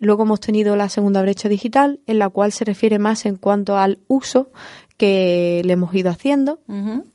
Luego 0.00 0.24
hemos 0.24 0.40
tenido 0.40 0.74
la 0.74 0.88
segunda 0.88 1.22
brecha 1.22 1.48
digital, 1.48 2.00
en 2.06 2.18
la 2.18 2.28
cual 2.28 2.50
se 2.50 2.64
refiere 2.64 2.98
más 2.98 3.26
en 3.26 3.36
cuanto 3.36 3.78
al 3.78 4.00
uso 4.08 4.50
que 5.00 5.62
le 5.64 5.72
hemos 5.72 5.94
ido 5.94 6.10
haciendo. 6.10 6.60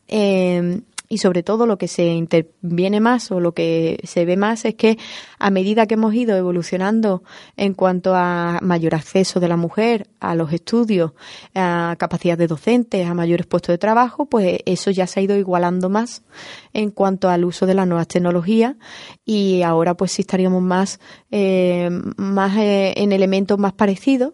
Eh, 0.07 0.81
y 1.07 1.19
sobre 1.19 1.43
todo 1.43 1.67
lo 1.67 1.77
que 1.77 1.87
se 1.87 2.07
interviene 2.07 2.99
más 2.99 3.31
o 3.31 3.39
lo 3.39 3.53
que 3.53 3.99
se 4.05 4.25
ve 4.25 4.37
más 4.37 4.65
es 4.65 4.73
que 4.73 4.97
a 5.37 5.51
medida 5.51 5.85
que 5.85 5.93
hemos 5.93 6.15
ido 6.15 6.35
evolucionando 6.35 7.21
en 7.57 7.75
cuanto 7.75 8.15
a 8.15 8.57
mayor 8.63 8.95
acceso 8.95 9.39
de 9.39 9.47
la 9.47 9.55
mujer 9.55 10.07
a 10.19 10.33
los 10.33 10.51
estudios, 10.51 11.11
a 11.53 11.95
capacidad 11.99 12.39
de 12.39 12.47
docentes, 12.47 13.07
a 13.07 13.13
mayores 13.13 13.45
puestos 13.45 13.73
de 13.73 13.77
trabajo, 13.77 14.25
pues 14.25 14.57
eso 14.65 14.89
ya 14.89 15.05
se 15.05 15.19
ha 15.19 15.23
ido 15.23 15.37
igualando 15.37 15.89
más 15.89 16.23
en 16.73 16.89
cuanto 16.89 17.29
al 17.29 17.45
uso 17.45 17.67
de 17.67 17.75
las 17.75 17.87
nuevas 17.87 18.07
tecnologías 18.07 18.75
y 19.25 19.61
ahora 19.61 19.93
pues 19.93 20.11
sí 20.11 20.23
estaríamos 20.23 20.63
más, 20.63 20.99
eh, 21.29 21.89
más 22.17 22.57
eh, 22.57 22.95
en 22.97 23.11
elementos 23.11 23.59
más 23.59 23.73
parecidos 23.73 24.33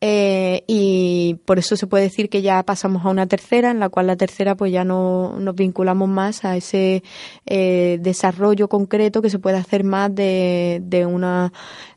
eh, 0.00 0.64
y 0.66 1.34
por 1.44 1.58
eso 1.58 1.76
se 1.76 1.86
puede 1.86 2.04
decir 2.04 2.28
que 2.28 2.42
ya 2.42 2.62
pasamos 2.62 3.04
a 3.04 3.10
una 3.10 3.26
tercera, 3.26 3.70
en 3.70 3.80
la 3.80 3.88
cual 3.88 4.06
la 4.06 4.16
tercera 4.16 4.54
pues 4.54 4.72
ya 4.72 4.84
no 4.84 5.38
nos 5.38 5.54
vinculamos 5.54 6.08
más 6.08 6.44
a 6.44 6.56
ese 6.56 7.02
eh, 7.46 7.98
desarrollo 8.00 8.68
concreto 8.68 9.22
que 9.22 9.30
se 9.30 9.38
puede 9.38 9.56
hacer 9.56 9.84
más 9.84 10.14
de, 10.14 10.80
de 10.84 11.06
una 11.06 11.52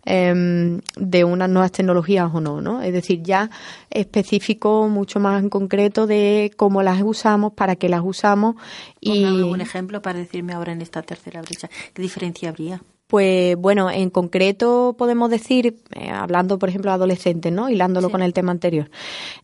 em, 0.05 0.81
de 0.95 1.23
unas 1.23 1.49
nuevas 1.49 1.71
tecnologías 1.71 2.29
o 2.33 2.41
no, 2.41 2.61
¿no? 2.61 2.81
Es 2.81 2.93
decir, 2.93 3.21
ya 3.23 3.49
específico, 3.89 4.87
mucho 4.87 5.19
más 5.19 5.41
en 5.41 5.49
concreto 5.49 6.07
de 6.07 6.51
cómo 6.57 6.83
las 6.83 7.01
usamos, 7.01 7.53
para 7.53 7.75
qué 7.75 7.89
las 7.89 8.01
usamos 8.03 8.55
y 8.99 9.23
un 9.25 9.61
ejemplo 9.61 10.01
para 10.01 10.19
decirme 10.19 10.53
ahora 10.53 10.73
en 10.73 10.81
esta 10.81 11.01
tercera 11.01 11.41
brecha, 11.41 11.69
¿qué 11.93 12.01
diferencia 12.01 12.49
habría? 12.49 12.81
Pues 13.07 13.55
bueno, 13.55 13.89
en 13.89 14.09
concreto 14.09 14.93
podemos 14.97 15.29
decir, 15.29 15.77
eh, 15.95 16.09
hablando 16.09 16.59
por 16.59 16.67
ejemplo 16.67 16.91
de 16.91 16.95
adolescentes, 16.95 17.53
¿no? 17.53 17.69
Hilándolo 17.69 18.09
con 18.09 18.21
el 18.21 18.33
tema 18.33 18.51
anterior. 18.51 18.89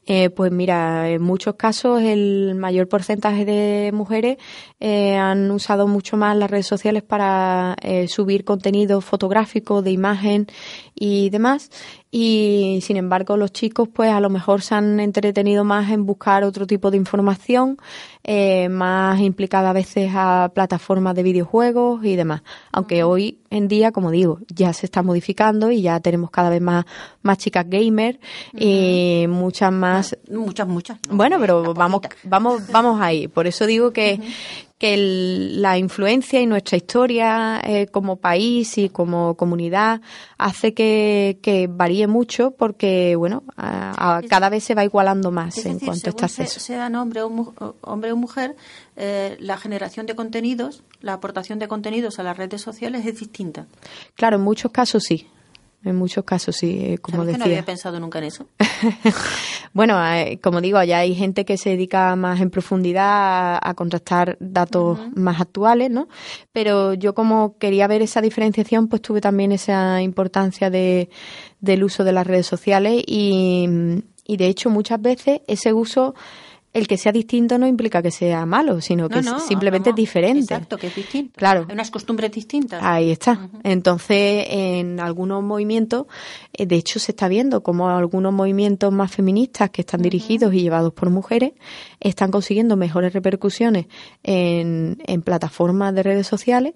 Eh, 0.05 0.29
pues 0.31 0.51
mira, 0.51 1.09
en 1.09 1.21
muchos 1.21 1.55
casos 1.55 2.01
el 2.01 2.55
mayor 2.55 2.89
porcentaje 2.89 3.45
de 3.45 3.91
mujeres 3.93 4.37
eh, 4.81 5.15
han 5.15 5.49
usado 5.49 5.87
mucho 5.87 6.17
más 6.17 6.35
las 6.35 6.51
redes 6.51 6.67
sociales 6.67 7.03
para 7.03 7.77
subir 8.07 8.43
contenido 8.43 8.99
fotográfico, 8.99 9.81
de 9.81 9.91
imagen 9.91 10.47
y 10.93 11.29
demás 11.29 11.69
y 12.15 12.79
sin 12.83 12.97
embargo 12.97 13.37
los 13.37 13.51
chicos 13.51 13.89
pues 13.91 14.11
a 14.11 14.19
lo 14.19 14.29
mejor 14.29 14.61
se 14.61 14.75
han 14.75 14.99
entretenido 14.99 15.63
más 15.63 15.89
en 15.89 16.05
buscar 16.05 16.43
otro 16.43 16.67
tipo 16.67 16.91
de 16.91 16.97
información 16.97 17.77
eh, 18.23 18.69
más 18.69 19.19
implicada 19.19 19.71
a 19.71 19.73
veces 19.73 20.11
a 20.13 20.51
plataformas 20.53 21.15
de 21.15 21.23
videojuegos 21.23 22.05
y 22.05 22.15
demás. 22.15 22.41
Aunque 22.71 23.03
hoy 23.03 23.39
en 23.49 23.67
día 23.67 23.91
como 23.91 24.11
digo 24.11 24.39
ya 24.47 24.71
se 24.73 24.85
está 24.85 25.03
modificando 25.03 25.71
y 25.71 25.81
ya 25.81 25.99
tenemos 25.99 26.31
cada 26.31 26.49
vez 26.49 26.61
más 26.61 26.85
más 27.21 27.37
chicas 27.37 27.65
gamer 27.67 28.19
y 28.53 29.25
muchas 29.27 29.71
más 29.71 30.17
muchas 30.31 30.67
muchas. 30.67 30.99
Bueno 31.09 31.37
pero 31.39 31.73
vamos 31.73 32.01
vamos 32.23 32.67
vamos 32.71 33.01
ahí. 33.01 33.27
Por 33.27 33.47
eso 33.47 33.65
digo 33.65 33.91
que 33.91 34.19
que 34.83 34.97
la 34.97 35.77
influencia 35.77 36.41
y 36.41 36.45
nuestra 36.45 36.75
historia 36.75 37.61
eh, 37.63 37.87
como 37.87 38.17
país 38.17 38.77
y 38.77 38.89
como 38.89 39.35
comunidad 39.35 40.01
hace 40.37 40.73
que, 40.73 41.39
que 41.41 41.67
varíe 41.67 42.07
mucho 42.07 42.51
porque, 42.51 43.15
bueno, 43.15 43.43
cada 43.55 44.49
vez 44.49 44.65
se 44.65 44.75
va 44.75 44.83
igualando 44.83 45.31
más 45.31 45.65
en 45.65 45.79
cuanto 45.79 46.07
a 46.07 46.09
este 46.09 46.25
acceso. 46.25 46.59
sean 46.59 46.95
hombre 46.95 47.21
o, 47.21 47.75
hombre 47.79 48.12
o 48.13 48.15
mujer, 48.15 48.55
eh, 48.95 49.37
la 49.39 49.57
generación 49.57 50.05
de 50.05 50.15
contenidos, 50.15 50.83
la 51.01 51.13
aportación 51.13 51.59
de 51.59 51.67
contenidos 51.67 52.19
a 52.19 52.23
las 52.23 52.37
redes 52.37 52.61
sociales 52.61 53.05
es 53.05 53.19
distinta. 53.19 53.67
Claro, 54.15 54.37
en 54.37 54.43
muchos 54.43 54.71
casos 54.71 55.03
sí. 55.03 55.27
En 55.85 55.97
muchos 55.97 56.23
casos 56.23 56.55
sí, 56.55 56.79
eh, 56.81 56.97
como 56.97 57.25
decía. 57.25 57.39
no 57.39 57.43
había 57.43 57.65
pensado 57.65 57.99
nunca 57.99 58.19
en 58.19 58.25
eso? 58.25 58.47
bueno, 59.73 60.01
eh, 60.15 60.39
como 60.41 60.61
digo, 60.61 60.81
ya 60.83 60.99
hay 60.99 61.13
gente 61.13 61.43
que 61.43 61.57
se 61.57 61.71
dedica 61.71 62.15
más 62.15 62.39
en 62.39 62.49
profundidad 62.49 63.59
a, 63.61 63.73
contrastar 63.73 64.37
datos 64.39 64.97
más 65.13 65.41
actuales, 65.41 65.91
¿no? 65.91 66.07
Pero 66.53 66.93
yo 66.93 67.13
como 67.13 67.57
quería 67.57 67.87
ver 67.87 68.01
esa 68.01 68.21
diferenciación, 68.21 68.87
pues 68.87 69.01
tuve 69.01 69.19
también 69.19 69.51
esa 69.51 70.01
importancia 70.01 70.69
de, 70.69 71.09
del 71.59 71.83
uso 71.83 72.05
de 72.05 72.13
las 72.13 72.27
redes 72.27 72.47
sociales 72.47 73.03
y, 73.05 73.67
y 74.25 74.37
de 74.37 74.47
hecho 74.47 74.69
muchas 74.69 75.01
veces 75.01 75.41
ese 75.47 75.73
uso 75.73 76.15
el 76.73 76.87
que 76.87 76.97
sea 76.97 77.11
distinto 77.11 77.57
no 77.59 77.67
implica 77.67 78.01
que 78.01 78.09
sea 78.09 78.45
malo, 78.47 78.81
sino 78.81 79.07
que 79.07 79.21
simplemente 79.47 79.91
es 79.91 79.95
diferente. 79.95 80.55
Exacto, 80.55 80.77
que 80.77 80.87
es 80.87 80.95
distinto. 80.95 81.33
Claro. 81.37 81.65
Hay 81.67 81.73
unas 81.73 81.91
costumbres 81.91 82.31
distintas. 82.31 82.81
Ahí 82.83 83.11
está. 83.11 83.49
Entonces, 83.63 84.47
en 84.49 84.99
algunos 84.99 85.43
movimientos, 85.43 86.07
eh, 86.51 86.65
de 86.65 86.75
hecho, 86.75 86.99
se 86.99 87.11
está 87.11 87.27
viendo 87.27 87.61
como 87.61 87.89
algunos 87.89 88.33
movimientos 88.33 88.91
más 88.91 89.11
feministas 89.11 89.69
que 89.69 89.81
están 89.81 90.01
dirigidos 90.01 90.53
y 90.53 90.61
llevados 90.61 90.93
por 90.93 91.11
mujeres 91.11 91.53
están 91.99 92.31
consiguiendo 92.31 92.75
mejores 92.75 93.13
repercusiones 93.13 93.85
en, 94.23 94.97
en 95.05 95.21
plataformas 95.21 95.93
de 95.93 96.03
redes 96.03 96.27
sociales 96.27 96.73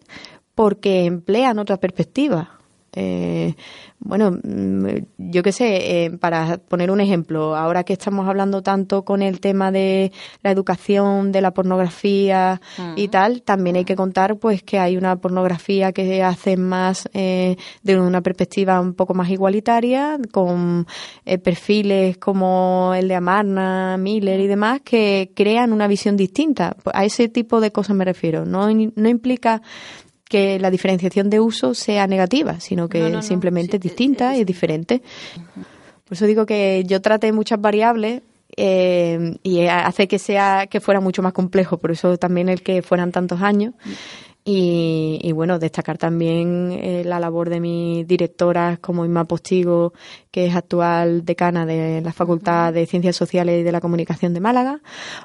porque 0.54 1.06
emplean 1.06 1.60
otra 1.60 1.78
perspectiva. 1.78 2.57
Eh, 2.94 3.56
bueno, 4.00 4.32
mm, 4.32 4.88
yo 5.18 5.44
qué 5.44 5.52
sé, 5.52 6.06
eh, 6.06 6.12
para 6.12 6.58
poner 6.58 6.92
un 6.92 7.02
ejemplo, 7.02 7.56
ahora 7.56 7.84
que 7.84 7.94
estamos 7.94 8.28
hablando 8.28 8.62
tanto 8.62 9.04
con 9.04 9.22
el 9.22 9.40
tema 9.40 9.72
de 9.72 10.12
la 10.44 10.52
educación, 10.52 11.32
de 11.32 11.42
la 11.42 11.52
pornografía 11.52 12.62
y 12.96 13.08
tal, 13.08 13.42
también 13.42 13.76
hay 13.76 13.86
que 13.86 13.96
contar 13.96 14.38
pues 14.38 14.62
que 14.62 14.80
hay 14.80 14.98
una 14.98 15.16
pornografía 15.16 15.92
que 15.92 16.24
hace 16.24 16.58
más 16.58 17.10
eh, 17.14 17.58
de 17.84 18.00
una 18.00 18.22
perspectiva 18.22 18.80
un 18.80 18.94
poco 18.94 19.14
más 19.14 19.30
igualitaria, 19.30 20.20
con 20.32 20.86
eh, 21.26 21.38
perfiles 21.40 22.18
como 22.18 22.94
el 22.96 23.08
de 23.08 23.16
Amarna, 23.16 23.98
Miller 23.98 24.40
y 24.40 24.48
demás, 24.48 24.82
que 24.84 25.32
crean 25.36 25.74
una 25.74 25.88
visión 25.88 26.18
distinta. 26.18 26.78
A 26.94 27.04
ese 27.04 27.30
tipo 27.30 27.60
de 27.60 27.72
cosas 27.72 27.96
me 27.96 28.06
refiero. 28.06 28.46
No, 28.46 28.68
no 28.72 29.10
implica 29.10 29.62
que 30.30 30.60
la 30.60 30.70
diferenciación 30.70 31.30
de 31.30 31.40
uso 31.40 31.74
sea 31.74 32.08
negativa, 32.08 32.60
sino 32.60 32.90
que 32.90 33.22
simplemente 33.22 33.78
es 33.78 33.82
distinta 33.82 34.36
y 34.36 34.42
es 34.42 34.46
diferente. 34.46 35.02
Por 36.06 36.16
eso 36.16 36.26
digo 36.26 36.46
que 36.46 36.84
yo 36.86 37.02
traté 37.02 37.32
muchas 37.32 37.60
variables 37.60 38.22
eh, 38.56 39.38
y 39.44 39.68
hace 39.68 40.08
que 40.08 40.20
sea 40.20 40.68
que 40.68 40.80
fuera 40.80 41.00
mucho 41.00 41.22
más 41.22 41.34
complejo, 41.34 41.78
por 41.78 41.92
eso 41.92 42.18
también 42.18 42.50
el 42.50 42.62
que 42.62 42.82
fueran 42.82 43.12
tantos 43.12 43.42
años. 43.42 43.74
Y, 44.50 45.30
bueno, 45.34 45.60
destacar 45.60 45.98
también 45.98 46.72
eh, 46.72 47.04
la 47.04 47.20
labor 47.20 47.50
de 47.50 47.60
mis 47.60 48.08
directoras 48.08 48.80
como 48.80 49.04
Inma 49.04 49.26
Postigo, 49.26 49.92
que 50.32 50.46
es 50.46 50.56
actual 50.56 51.26
decana 51.26 51.66
de 51.66 52.00
la 52.00 52.14
Facultad 52.14 52.72
de 52.72 52.86
Ciencias 52.86 53.18
Sociales 53.18 53.60
y 53.60 53.64
de 53.64 53.72
la 53.74 53.82
Comunicación 53.82 54.34
de 54.34 54.40
Málaga, 54.40 54.80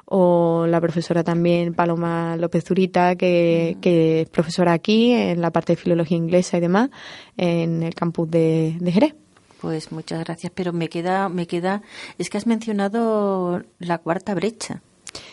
o 0.06 0.66
la 0.66 0.80
profesora 0.80 1.22
también 1.22 1.72
Paloma 1.72 2.36
López 2.36 2.64
Zurita, 2.64 3.14
que, 3.14 3.76
que 3.80 4.22
es 4.22 4.28
profesora 4.28 4.72
aquí 4.72 5.12
en 5.12 5.40
la 5.40 5.52
parte 5.52 5.74
de 5.74 5.76
Filología 5.76 6.16
Inglesa 6.16 6.56
y 6.56 6.60
demás, 6.60 6.90
en 7.36 7.84
el 7.84 7.94
campus 7.94 8.28
de, 8.28 8.76
de 8.80 8.90
Jerez. 8.90 9.14
Pues 9.60 9.92
muchas 9.92 10.24
gracias, 10.24 10.50
pero 10.52 10.72
me 10.72 10.88
queda, 10.88 11.28
me 11.28 11.46
queda, 11.46 11.82
es 12.18 12.28
que 12.28 12.38
has 12.38 12.48
mencionado 12.48 13.62
la 13.78 13.98
cuarta 13.98 14.34
brecha. 14.34 14.82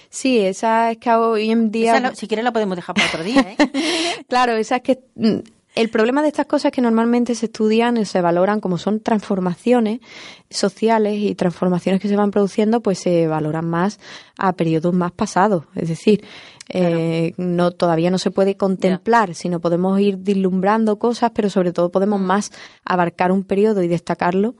Sí, 0.09 0.39
esa 0.39 0.91
es 0.91 0.97
que 0.97 1.11
hoy 1.11 1.51
en 1.51 1.71
día... 1.71 2.13
si 2.15 2.27
quieres 2.27 2.43
la 2.43 2.51
podemos 2.51 2.75
dejar 2.75 2.95
para 2.95 3.07
otro 3.07 3.23
día, 3.23 3.41
¿eh? 3.41 3.57
claro, 4.27 4.53
esa 4.53 4.77
es 4.77 4.81
que... 4.81 4.99
Mm, 5.15 5.39
el 5.75 5.89
problema 5.89 6.23
de 6.23 6.29
estas 6.29 6.47
cosas 6.47 6.65
es 6.65 6.71
que 6.73 6.81
normalmente 6.81 7.35
se 7.35 7.45
estudian 7.45 7.95
y 7.97 8.05
se 8.05 8.21
valoran 8.21 8.59
como 8.59 8.77
son 8.77 9.01
transformaciones 9.01 9.99
sociales 10.49 11.19
y 11.19 11.35
transformaciones 11.35 12.01
que 12.01 12.07
se 12.07 12.15
van 12.15 12.31
produciendo, 12.31 12.81
pues 12.81 12.99
se 12.99 13.27
valoran 13.27 13.69
más 13.69 13.99
a 14.37 14.53
periodos 14.53 14.93
más 14.93 15.11
pasados. 15.11 15.65
Es 15.75 15.87
decir, 15.87 16.25
eh, 16.69 17.33
no 17.37 17.71
todavía 17.71 18.09
no 18.09 18.17
se 18.17 18.31
puede 18.31 18.57
contemplar, 18.57 19.35
sino 19.35 19.59
podemos 19.59 19.99
ir 19.99 20.21
dislumbrando 20.21 20.97
cosas, 20.97 21.31
pero 21.33 21.49
sobre 21.49 21.71
todo 21.71 21.91
podemos 21.91 22.19
mm. 22.19 22.25
más 22.25 22.51
abarcar 22.83 23.31
un 23.31 23.43
periodo 23.43 23.83
y 23.83 23.87
destacarlo 23.87 24.55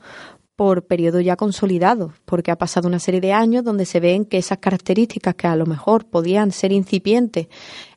por 0.60 0.84
periodo 0.84 1.22
ya 1.22 1.38
consolidado, 1.38 2.12
porque 2.26 2.52
ha 2.52 2.58
pasado 2.58 2.90
una 2.90 3.00
serie 3.00 3.22
de 3.22 3.32
años 3.32 3.64
donde 3.64 3.86
se 3.86 4.02
ven 4.02 4.26
que 4.26 4.38
esas 4.38 4.58
características 4.58 5.36
que 5.36 5.48
a 5.48 5.56
lo 5.56 5.66
mejor 5.66 6.04
podían 6.04 6.52
ser 6.52 6.74
incipientes 6.74 7.48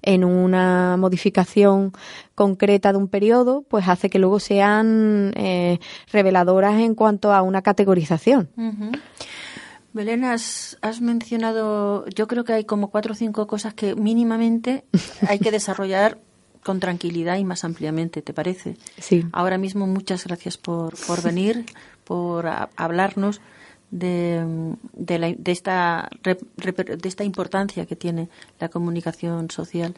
en 0.00 0.22
una 0.22 0.96
modificación 0.96 1.90
concreta 2.36 2.92
de 2.92 2.98
un 2.98 3.08
periodo, 3.08 3.64
pues 3.68 3.88
hace 3.88 4.08
que 4.08 4.20
luego 4.20 4.38
sean 4.38 5.32
eh, 5.34 5.80
reveladoras 6.12 6.78
en 6.78 6.94
cuanto 6.94 7.32
a 7.32 7.42
una 7.42 7.62
categorización. 7.62 8.48
Belén, 9.92 10.22
has, 10.22 10.78
has, 10.82 11.00
mencionado, 11.00 12.06
yo 12.10 12.28
creo 12.28 12.44
que 12.44 12.52
hay 12.52 12.64
como 12.64 12.92
cuatro 12.92 13.14
o 13.14 13.16
cinco 13.16 13.48
cosas 13.48 13.74
que 13.74 13.96
mínimamente 13.96 14.84
hay 15.28 15.40
que 15.40 15.50
desarrollar 15.50 16.20
con 16.62 16.78
tranquilidad 16.78 17.38
y 17.38 17.44
más 17.44 17.64
ampliamente, 17.64 18.22
¿te 18.22 18.32
parece? 18.32 18.76
Sí. 18.98 19.26
Ahora 19.32 19.58
mismo 19.58 19.88
muchas 19.88 20.24
gracias 20.24 20.56
por, 20.58 20.94
por 21.08 21.22
venir 21.22 21.66
por 22.04 22.46
hablarnos 22.76 23.40
de, 23.90 24.74
de, 24.94 25.18
la, 25.18 25.32
de, 25.36 25.52
esta, 25.52 26.08
de 26.24 27.08
esta 27.08 27.24
importancia 27.24 27.86
que 27.86 27.96
tiene 27.96 28.28
la 28.58 28.68
comunicación 28.68 29.50
social 29.50 29.94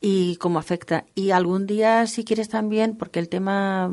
y 0.00 0.36
cómo 0.36 0.58
afecta. 0.58 1.04
Y 1.14 1.30
algún 1.30 1.66
día, 1.66 2.06
si 2.06 2.24
quieres 2.24 2.48
también, 2.50 2.94
porque 2.96 3.18
el 3.18 3.28
tema 3.28 3.90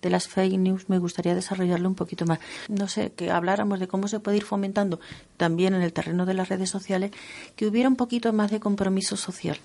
de 0.00 0.10
las 0.10 0.28
fake 0.28 0.58
news 0.58 0.88
me 0.88 0.98
gustaría 0.98 1.34
desarrollarlo 1.34 1.88
un 1.88 1.94
poquito 1.94 2.24
más. 2.24 2.38
No 2.68 2.86
sé, 2.86 3.12
que 3.12 3.30
habláramos 3.30 3.80
de 3.80 3.88
cómo 3.88 4.08
se 4.08 4.20
puede 4.20 4.38
ir 4.38 4.44
fomentando 4.44 5.00
también 5.36 5.74
en 5.74 5.82
el 5.82 5.92
terreno 5.92 6.24
de 6.24 6.34
las 6.34 6.48
redes 6.48 6.70
sociales, 6.70 7.10
que 7.56 7.66
hubiera 7.66 7.88
un 7.88 7.96
poquito 7.96 8.32
más 8.32 8.50
de 8.50 8.60
compromiso 8.60 9.16
social. 9.16 9.58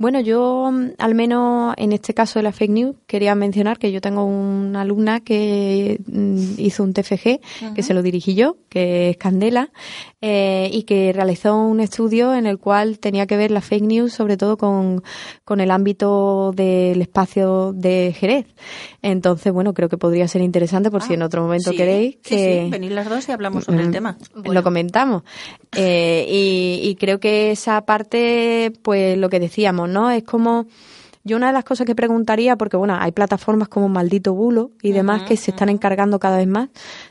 Bueno, 0.00 0.18
yo 0.20 0.70
mm, 0.72 0.92
al 0.96 1.14
menos 1.14 1.74
en 1.76 1.92
este 1.92 2.14
caso 2.14 2.38
de 2.38 2.42
la 2.44 2.52
fake 2.52 2.70
news 2.70 2.96
quería 3.06 3.34
mencionar 3.34 3.78
que 3.78 3.92
yo 3.92 4.00
tengo 4.00 4.24
una 4.24 4.80
alumna 4.80 5.20
que 5.20 6.00
mm, 6.06 6.54
hizo 6.56 6.84
un 6.84 6.94
TFG, 6.94 7.74
que 7.74 7.82
se 7.82 7.92
lo 7.92 8.00
dirigí 8.00 8.34
yo, 8.34 8.56
que 8.70 9.10
es 9.10 9.18
Candela, 9.18 9.68
eh, 10.22 10.70
y 10.72 10.84
que 10.84 11.12
realizó 11.12 11.54
un 11.54 11.80
estudio 11.80 12.34
en 12.34 12.46
el 12.46 12.56
cual 12.58 12.98
tenía 12.98 13.26
que 13.26 13.36
ver 13.36 13.50
la 13.50 13.60
fake 13.60 13.84
news 13.84 14.14
sobre 14.14 14.38
todo 14.38 14.56
con, 14.56 15.02
con 15.44 15.60
el 15.60 15.70
ámbito 15.70 16.52
del 16.56 17.02
espacio 17.02 17.74
de 17.74 18.14
Jerez. 18.18 18.46
Entonces, 19.02 19.52
bueno, 19.52 19.74
creo 19.74 19.90
que 19.90 19.98
podría 19.98 20.26
ser 20.28 20.40
interesante 20.40 20.90
por 20.90 21.02
si 21.02 21.12
en 21.12 21.20
ah, 21.20 21.26
otro 21.26 21.42
momento 21.42 21.72
queréis 21.72 22.16
que... 22.22 22.62
Sí, 22.64 22.70
venir 22.70 22.92
las 22.92 23.06
dos 23.06 23.28
y 23.28 23.32
hablamos 23.32 23.64
sobre 23.64 23.82
el 23.82 23.88
mm, 23.88 23.92
tema. 23.92 24.16
Lo 24.44 24.62
comentamos. 24.62 25.24
Eh, 25.76 26.26
y, 26.28 26.80
y 26.82 26.96
creo 26.96 27.20
que 27.20 27.52
esa 27.52 27.80
parte, 27.82 28.72
pues 28.82 29.16
lo 29.16 29.28
que 29.28 29.40
decíamos, 29.40 29.88
¿no? 29.88 30.10
Es 30.10 30.24
como 30.24 30.66
yo 31.22 31.36
una 31.36 31.48
de 31.48 31.52
las 31.52 31.64
cosas 31.64 31.86
que 31.86 31.94
preguntaría, 31.94 32.56
porque 32.56 32.76
bueno, 32.76 32.96
hay 32.98 33.12
plataformas 33.12 33.68
como 33.68 33.88
Maldito 33.88 34.32
Bulo 34.32 34.70
y 34.82 34.92
demás 34.92 35.22
que 35.24 35.36
se 35.36 35.50
están 35.50 35.68
encargando 35.68 36.18
cada 36.18 36.38
vez 36.38 36.48
más 36.48 36.70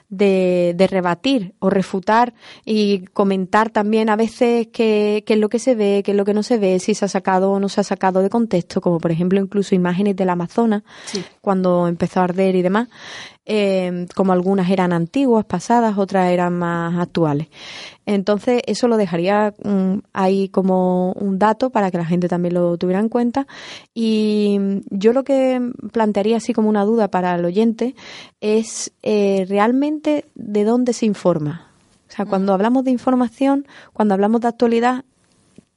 de, 0.09 0.73
de, 0.75 0.87
rebatir 0.87 1.53
o 1.59 1.69
refutar 1.69 2.33
y 2.65 3.05
comentar 3.13 3.69
también 3.69 4.09
a 4.09 4.15
veces 4.15 4.67
qué, 4.73 5.23
qué 5.25 5.33
es 5.33 5.39
lo 5.39 5.49
que 5.49 5.59
se 5.59 5.75
ve, 5.75 6.01
qué 6.03 6.11
es 6.11 6.17
lo 6.17 6.25
que 6.25 6.33
no 6.33 6.43
se 6.43 6.57
ve, 6.57 6.79
si 6.79 6.95
se 6.95 7.05
ha 7.05 7.07
sacado 7.07 7.51
o 7.51 7.59
no 7.59 7.69
se 7.69 7.81
ha 7.81 7.83
sacado 7.83 8.21
de 8.21 8.29
contexto, 8.29 8.81
como 8.81 8.99
por 8.99 9.11
ejemplo 9.11 9.39
incluso 9.39 9.75
imágenes 9.75 10.15
del 10.15 10.29
Amazonas, 10.29 10.83
cuando 11.41 11.87
empezó 11.87 12.21
a 12.21 12.25
arder 12.25 12.55
y 12.55 12.61
demás. 12.61 12.89
Eh, 13.51 14.05
como 14.15 14.31
algunas 14.31 14.69
eran 14.69 14.93
antiguas, 14.93 15.43
pasadas, 15.43 15.97
otras 15.97 16.29
eran 16.29 16.53
más 16.53 16.99
actuales. 16.99 17.47
Entonces, 18.05 18.61
eso 18.67 18.87
lo 18.87 18.95
dejaría 18.95 19.55
mm, 19.63 20.01
ahí 20.13 20.49
como 20.49 21.13
un 21.13 21.39
dato 21.39 21.71
para 21.71 21.89
que 21.89 21.97
la 21.97 22.05
gente 22.05 22.27
también 22.27 22.53
lo 22.53 22.77
tuviera 22.77 22.99
en 22.99 23.09
cuenta. 23.09 23.47
Y 23.93 24.59
yo 24.91 25.13
lo 25.13 25.23
que 25.23 25.59
plantearía 25.91 26.37
así 26.37 26.53
como 26.53 26.69
una 26.69 26.85
duda 26.85 27.09
para 27.09 27.33
el 27.33 27.43
oyente 27.43 27.95
es 28.39 28.93
eh, 29.01 29.47
realmente 29.49 29.98
de 30.01 30.63
dónde 30.63 30.93
se 30.93 31.05
informa. 31.05 31.67
O 32.07 32.11
sea, 32.11 32.25
cuando 32.25 32.53
hablamos 32.53 32.83
de 32.83 32.91
información, 32.91 33.67
cuando 33.93 34.15
hablamos 34.15 34.41
de 34.41 34.47
actualidad, 34.47 35.05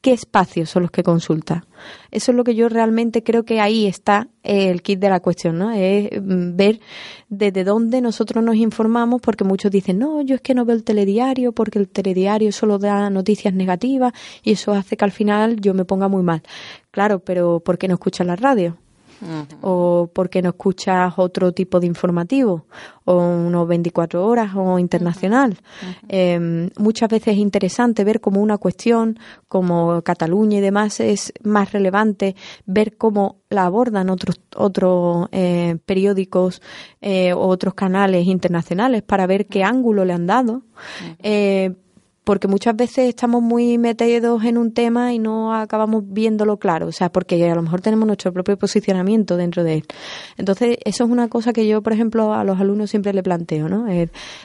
qué 0.02 0.12
espacios 0.12 0.68
son 0.68 0.82
los 0.82 0.90
que 0.90 1.04
consulta. 1.04 1.64
Eso 2.10 2.32
es 2.32 2.36
lo 2.36 2.42
que 2.42 2.56
yo 2.56 2.68
realmente 2.68 3.22
creo 3.22 3.44
que 3.44 3.60
ahí 3.60 3.86
está 3.86 4.28
el 4.42 4.82
kit 4.82 4.98
de 4.98 5.08
la 5.08 5.20
cuestión, 5.20 5.58
¿no? 5.58 5.70
Es 5.70 6.10
mm, 6.20 6.56
ver 6.56 6.80
desde 7.28 7.64
dónde 7.64 8.00
nosotros 8.00 8.42
nos 8.42 8.56
informamos, 8.56 9.20
porque 9.20 9.44
muchos 9.44 9.70
dicen, 9.70 10.00
no, 10.00 10.20
yo 10.20 10.34
es 10.34 10.40
que 10.40 10.54
no 10.54 10.64
veo 10.64 10.74
el 10.74 10.84
telediario, 10.84 11.52
porque 11.52 11.78
el 11.78 11.88
telediario 11.88 12.50
solo 12.50 12.78
da 12.78 13.08
noticias 13.10 13.54
negativas 13.54 14.12
y 14.42 14.52
eso 14.52 14.72
hace 14.72 14.96
que 14.96 15.04
al 15.04 15.12
final 15.12 15.60
yo 15.60 15.72
me 15.72 15.84
ponga 15.84 16.08
muy 16.08 16.24
mal. 16.24 16.42
Claro, 16.90 17.20
pero 17.20 17.60
¿por 17.60 17.78
qué 17.78 17.86
no 17.86 17.94
escuchas 17.94 18.26
la 18.26 18.36
radio? 18.36 18.76
O 19.60 20.10
porque 20.12 20.42
no 20.42 20.50
escuchas 20.50 21.14
otro 21.16 21.52
tipo 21.52 21.80
de 21.80 21.86
informativo 21.86 22.66
o 23.04 23.16
unos 23.16 23.66
24 23.66 24.24
horas 24.24 24.52
o 24.54 24.78
internacional. 24.78 25.56
Em, 26.08 26.70
muchas 26.78 27.08
veces 27.08 27.34
es 27.34 27.38
interesante 27.38 28.04
ver 28.04 28.20
cómo 28.20 28.40
una 28.40 28.58
cuestión 28.58 29.18
como 29.48 30.02
Cataluña 30.02 30.58
y 30.58 30.60
demás 30.60 31.00
es 31.00 31.32
más 31.42 31.72
relevante, 31.72 32.36
ver 32.66 32.96
cómo 32.96 33.36
la 33.48 33.66
abordan 33.66 34.10
otros 34.10 34.40
otros 34.56 35.28
eh, 35.32 35.76
periódicos 35.86 36.62
eh, 37.00 37.32
o 37.32 37.46
otros 37.46 37.74
canales 37.74 38.26
internacionales 38.26 39.02
para 39.02 39.26
ver 39.26 39.46
qué 39.46 39.64
ángulo 39.64 40.04
le 40.04 40.12
han 40.12 40.26
dado 40.26 40.62
porque 42.24 42.48
muchas 42.48 42.76
veces 42.76 43.08
estamos 43.08 43.42
muy 43.42 43.78
metidos 43.78 44.44
en 44.44 44.58
un 44.58 44.72
tema 44.72 45.12
y 45.12 45.18
no 45.18 45.54
acabamos 45.54 46.04
viéndolo 46.06 46.58
claro, 46.58 46.86
o 46.86 46.92
sea, 46.92 47.10
porque 47.10 47.50
a 47.50 47.54
lo 47.54 47.62
mejor 47.62 47.80
tenemos 47.80 48.06
nuestro 48.06 48.32
propio 48.32 48.56
posicionamiento 48.56 49.36
dentro 49.36 49.64
de 49.64 49.74
él. 49.74 49.84
Entonces, 50.36 50.78
eso 50.84 51.04
es 51.04 51.10
una 51.10 51.28
cosa 51.28 51.52
que 51.52 51.66
yo, 51.66 51.82
por 51.82 51.92
ejemplo, 51.92 52.32
a 52.34 52.44
los 52.44 52.60
alumnos 52.60 52.90
siempre 52.90 53.12
le 53.12 53.22
planteo, 53.22 53.68
¿no? 53.68 53.86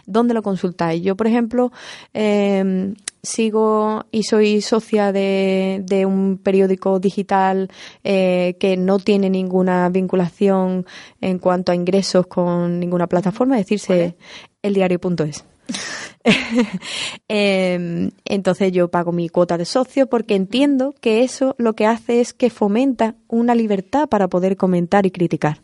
¿Dónde 0.06 0.34
lo 0.34 0.42
consultáis? 0.42 1.04
Yo, 1.04 1.16
por 1.16 1.28
ejemplo, 1.28 1.72
eh, 2.14 2.94
sigo 3.28 4.06
y 4.12 4.24
soy 4.24 4.62
socia 4.62 5.12
de, 5.12 5.82
de 5.86 6.06
un 6.06 6.40
periódico 6.42 7.00
digital 7.00 7.70
eh, 8.04 8.56
que 8.60 8.78
no 8.78 9.00
tiene 9.00 9.30
ninguna 9.30 9.90
vinculación 9.90 10.86
en 11.22 11.40
cuanto 11.40 11.72
a 11.72 11.76
ingresos 11.76 12.28
con 12.28 12.80
ninguna 12.80 13.08
plataforma, 13.08 13.60
es 13.60 13.66
decirse, 13.66 14.16
eldiario.es. 14.62 15.46
Em, 17.30 18.12
entonces 18.26 18.72
yo 18.72 18.90
pago 18.90 19.12
mi 19.12 19.30
cuota 19.30 19.58
de 19.58 19.66
socio 19.66 20.08
porque 20.08 20.36
entiendo 20.36 20.94
que 21.02 21.24
eso 21.24 21.56
lo 21.58 21.74
que 21.74 21.86
hace 21.86 22.22
es 22.22 22.34
que 22.34 22.50
fomenta 22.50 23.16
una 23.28 23.56
libertad 23.56 24.08
para 24.08 24.28
poder 24.28 24.58
comentar 24.58 25.06
y 25.06 25.12
criticar. 25.12 25.62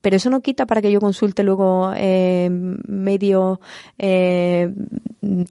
Pero 0.00 0.16
eso 0.16 0.30
no 0.30 0.40
quita 0.40 0.66
para 0.66 0.80
que 0.82 0.92
yo 0.92 1.00
consulte 1.00 1.42
luego 1.42 1.92
eh, 1.96 2.48
medios 2.50 3.58
eh, 3.98 4.72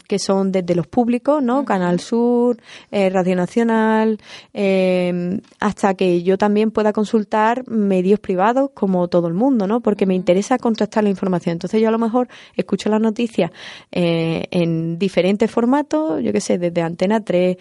que 0.07 0.19
son 0.19 0.51
desde 0.51 0.75
los 0.75 0.87
públicos, 0.87 1.43
¿no? 1.43 1.65
Canal 1.65 1.99
Sur, 1.99 2.57
eh, 2.91 3.09
Radio 3.09 3.35
Nacional, 3.35 4.17
eh, 4.53 5.39
hasta 5.59 5.93
que 5.95 6.23
yo 6.23 6.37
también 6.37 6.71
pueda 6.71 6.93
consultar 6.93 7.67
medios 7.67 8.19
privados 8.19 8.71
como 8.73 9.07
todo 9.07 9.27
el 9.27 9.33
mundo, 9.33 9.67
¿no? 9.67 9.81
Porque 9.81 10.05
me 10.05 10.15
interesa 10.15 10.57
contrastar 10.57 11.03
la 11.03 11.09
información. 11.09 11.53
Entonces 11.53 11.81
yo 11.81 11.89
a 11.89 11.91
lo 11.91 11.99
mejor 11.99 12.27
escucho 12.55 12.89
las 12.89 13.01
noticias 13.01 13.51
eh, 13.91 14.45
en 14.51 14.97
diferentes 14.97 15.51
formatos, 15.51 16.23
yo 16.23 16.31
qué 16.31 16.41
sé, 16.41 16.57
desde 16.57 16.81
Antena 16.81 17.21
3, 17.21 17.57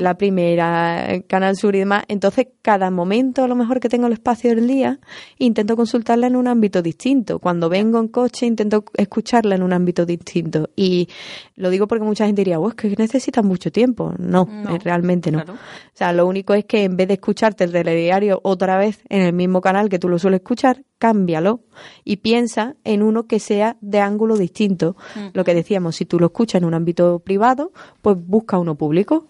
la 0.00 0.14
primera, 0.14 1.22
Canal 1.26 1.56
Sur 1.56 1.76
y 1.76 1.80
demás. 1.80 2.04
Entonces 2.08 2.48
cada 2.62 2.90
momento 2.90 3.44
a 3.44 3.48
lo 3.48 3.54
mejor 3.54 3.80
que 3.80 3.88
tengo 3.88 4.06
el 4.06 4.12
espacio 4.12 4.54
del 4.54 4.66
día, 4.66 4.98
intento 5.38 5.76
consultarla 5.84 6.28
en 6.28 6.36
un 6.36 6.48
ámbito 6.48 6.80
distinto. 6.80 7.38
Cuando 7.38 7.68
vengo 7.68 7.98
en 7.98 8.08
coche 8.08 8.46
intento 8.46 8.86
escucharla 8.94 9.54
en 9.54 9.62
un 9.62 9.74
ámbito 9.74 10.06
distinto. 10.06 10.70
Y 10.74 11.10
lo 11.56 11.68
digo 11.68 11.86
porque 11.86 12.04
mucha 12.04 12.24
gente 12.24 12.40
diría, 12.40 12.58
oh, 12.58 12.70
es 12.70 12.74
que 12.74 12.94
necesitan 12.96 13.46
mucho 13.46 13.70
tiempo. 13.70 14.14
No, 14.18 14.48
eh, 14.70 14.78
realmente 14.82 15.30
no. 15.30 15.40
O 15.40 15.56
sea, 15.92 16.14
lo 16.14 16.26
único 16.26 16.54
es 16.54 16.64
que 16.64 16.84
en 16.84 16.96
vez 16.96 17.08
de 17.08 17.14
escucharte 17.14 17.64
el 17.64 17.72
telediario 17.72 18.40
otra 18.42 18.78
vez 18.78 19.02
en 19.10 19.20
el 19.20 19.34
mismo 19.34 19.60
canal 19.60 19.90
que 19.90 19.98
tú 19.98 20.08
lo 20.08 20.18
sueles 20.18 20.40
escuchar, 20.40 20.82
cámbialo 21.04 21.60
y 22.02 22.16
piensa 22.16 22.76
en 22.82 23.02
uno 23.02 23.26
que 23.26 23.38
sea 23.38 23.76
de 23.82 24.00
ángulo 24.00 24.38
distinto. 24.38 24.96
Lo 25.34 25.44
que 25.44 25.54
decíamos, 25.54 25.96
si 25.96 26.06
tú 26.06 26.18
lo 26.18 26.26
escuchas 26.26 26.62
en 26.62 26.64
un 26.64 26.72
ámbito 26.72 27.18
privado, 27.18 27.72
pues 28.00 28.16
busca 28.18 28.56
uno 28.56 28.74
público. 28.76 29.26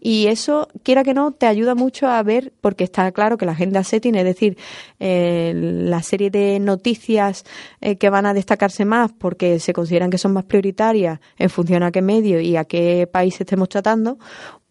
Y 0.00 0.26
eso, 0.26 0.66
quiera 0.82 1.04
que 1.04 1.14
no, 1.14 1.30
te 1.30 1.46
ayuda 1.46 1.76
mucho 1.76 2.08
a 2.08 2.20
ver, 2.24 2.52
porque 2.60 2.82
está 2.82 3.12
claro 3.12 3.38
que 3.38 3.46
la 3.46 3.52
agenda 3.52 3.84
setting, 3.84 4.16
es 4.16 4.24
decir, 4.24 4.58
eh, 4.98 5.52
la 5.54 6.02
serie 6.02 6.28
de 6.28 6.58
noticias 6.58 7.44
eh, 7.80 7.94
que 7.98 8.10
van 8.10 8.26
a 8.26 8.34
destacarse 8.34 8.84
más 8.84 9.12
porque 9.12 9.60
se 9.60 9.72
consideran 9.72 10.10
que 10.10 10.18
son 10.18 10.32
más 10.32 10.44
prioritarias 10.44 11.20
en 11.38 11.50
función 11.50 11.84
a 11.84 11.92
qué 11.92 12.02
medio 12.02 12.40
y 12.40 12.56
a 12.56 12.64
qué 12.64 13.06
país 13.06 13.40
estemos 13.40 13.68
tratando, 13.68 14.18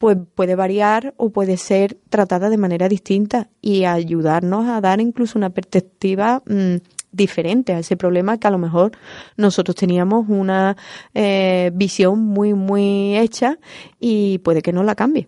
pues 0.01 0.17
puede 0.35 0.55
variar 0.55 1.13
o 1.15 1.29
puede 1.29 1.57
ser 1.57 1.99
tratada 2.09 2.49
de 2.49 2.57
manera 2.57 2.89
distinta 2.89 3.49
y 3.61 3.85
ayudarnos 3.85 4.67
a 4.67 4.81
dar 4.81 4.99
incluso 4.99 5.37
una 5.37 5.51
perspectiva 5.51 6.41
mm, 6.45 6.77
diferente 7.11 7.73
a 7.73 7.79
ese 7.79 7.97
problema 7.97 8.37
que 8.37 8.47
a 8.47 8.51
lo 8.51 8.57
mejor 8.57 8.91
nosotros 9.37 9.75
teníamos 9.75 10.25
una 10.29 10.77
eh, 11.13 11.71
visión 11.73 12.19
muy, 12.19 12.53
muy 12.53 13.17
hecha 13.17 13.57
y 13.99 14.39
puede 14.39 14.61
que 14.61 14.73
no 14.73 14.83
la 14.83 14.95
cambie. 14.95 15.27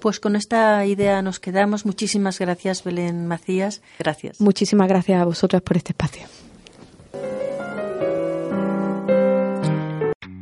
Pues 0.00 0.20
con 0.20 0.36
esta 0.36 0.84
idea 0.84 1.22
nos 1.22 1.40
quedamos. 1.40 1.86
Muchísimas 1.86 2.38
gracias, 2.38 2.84
Belén 2.84 3.26
Macías. 3.26 3.82
Gracias. 3.98 4.40
Muchísimas 4.40 4.88
gracias 4.88 5.20
a 5.20 5.24
vosotras 5.24 5.62
por 5.62 5.76
este 5.76 5.92
espacio. 5.92 6.26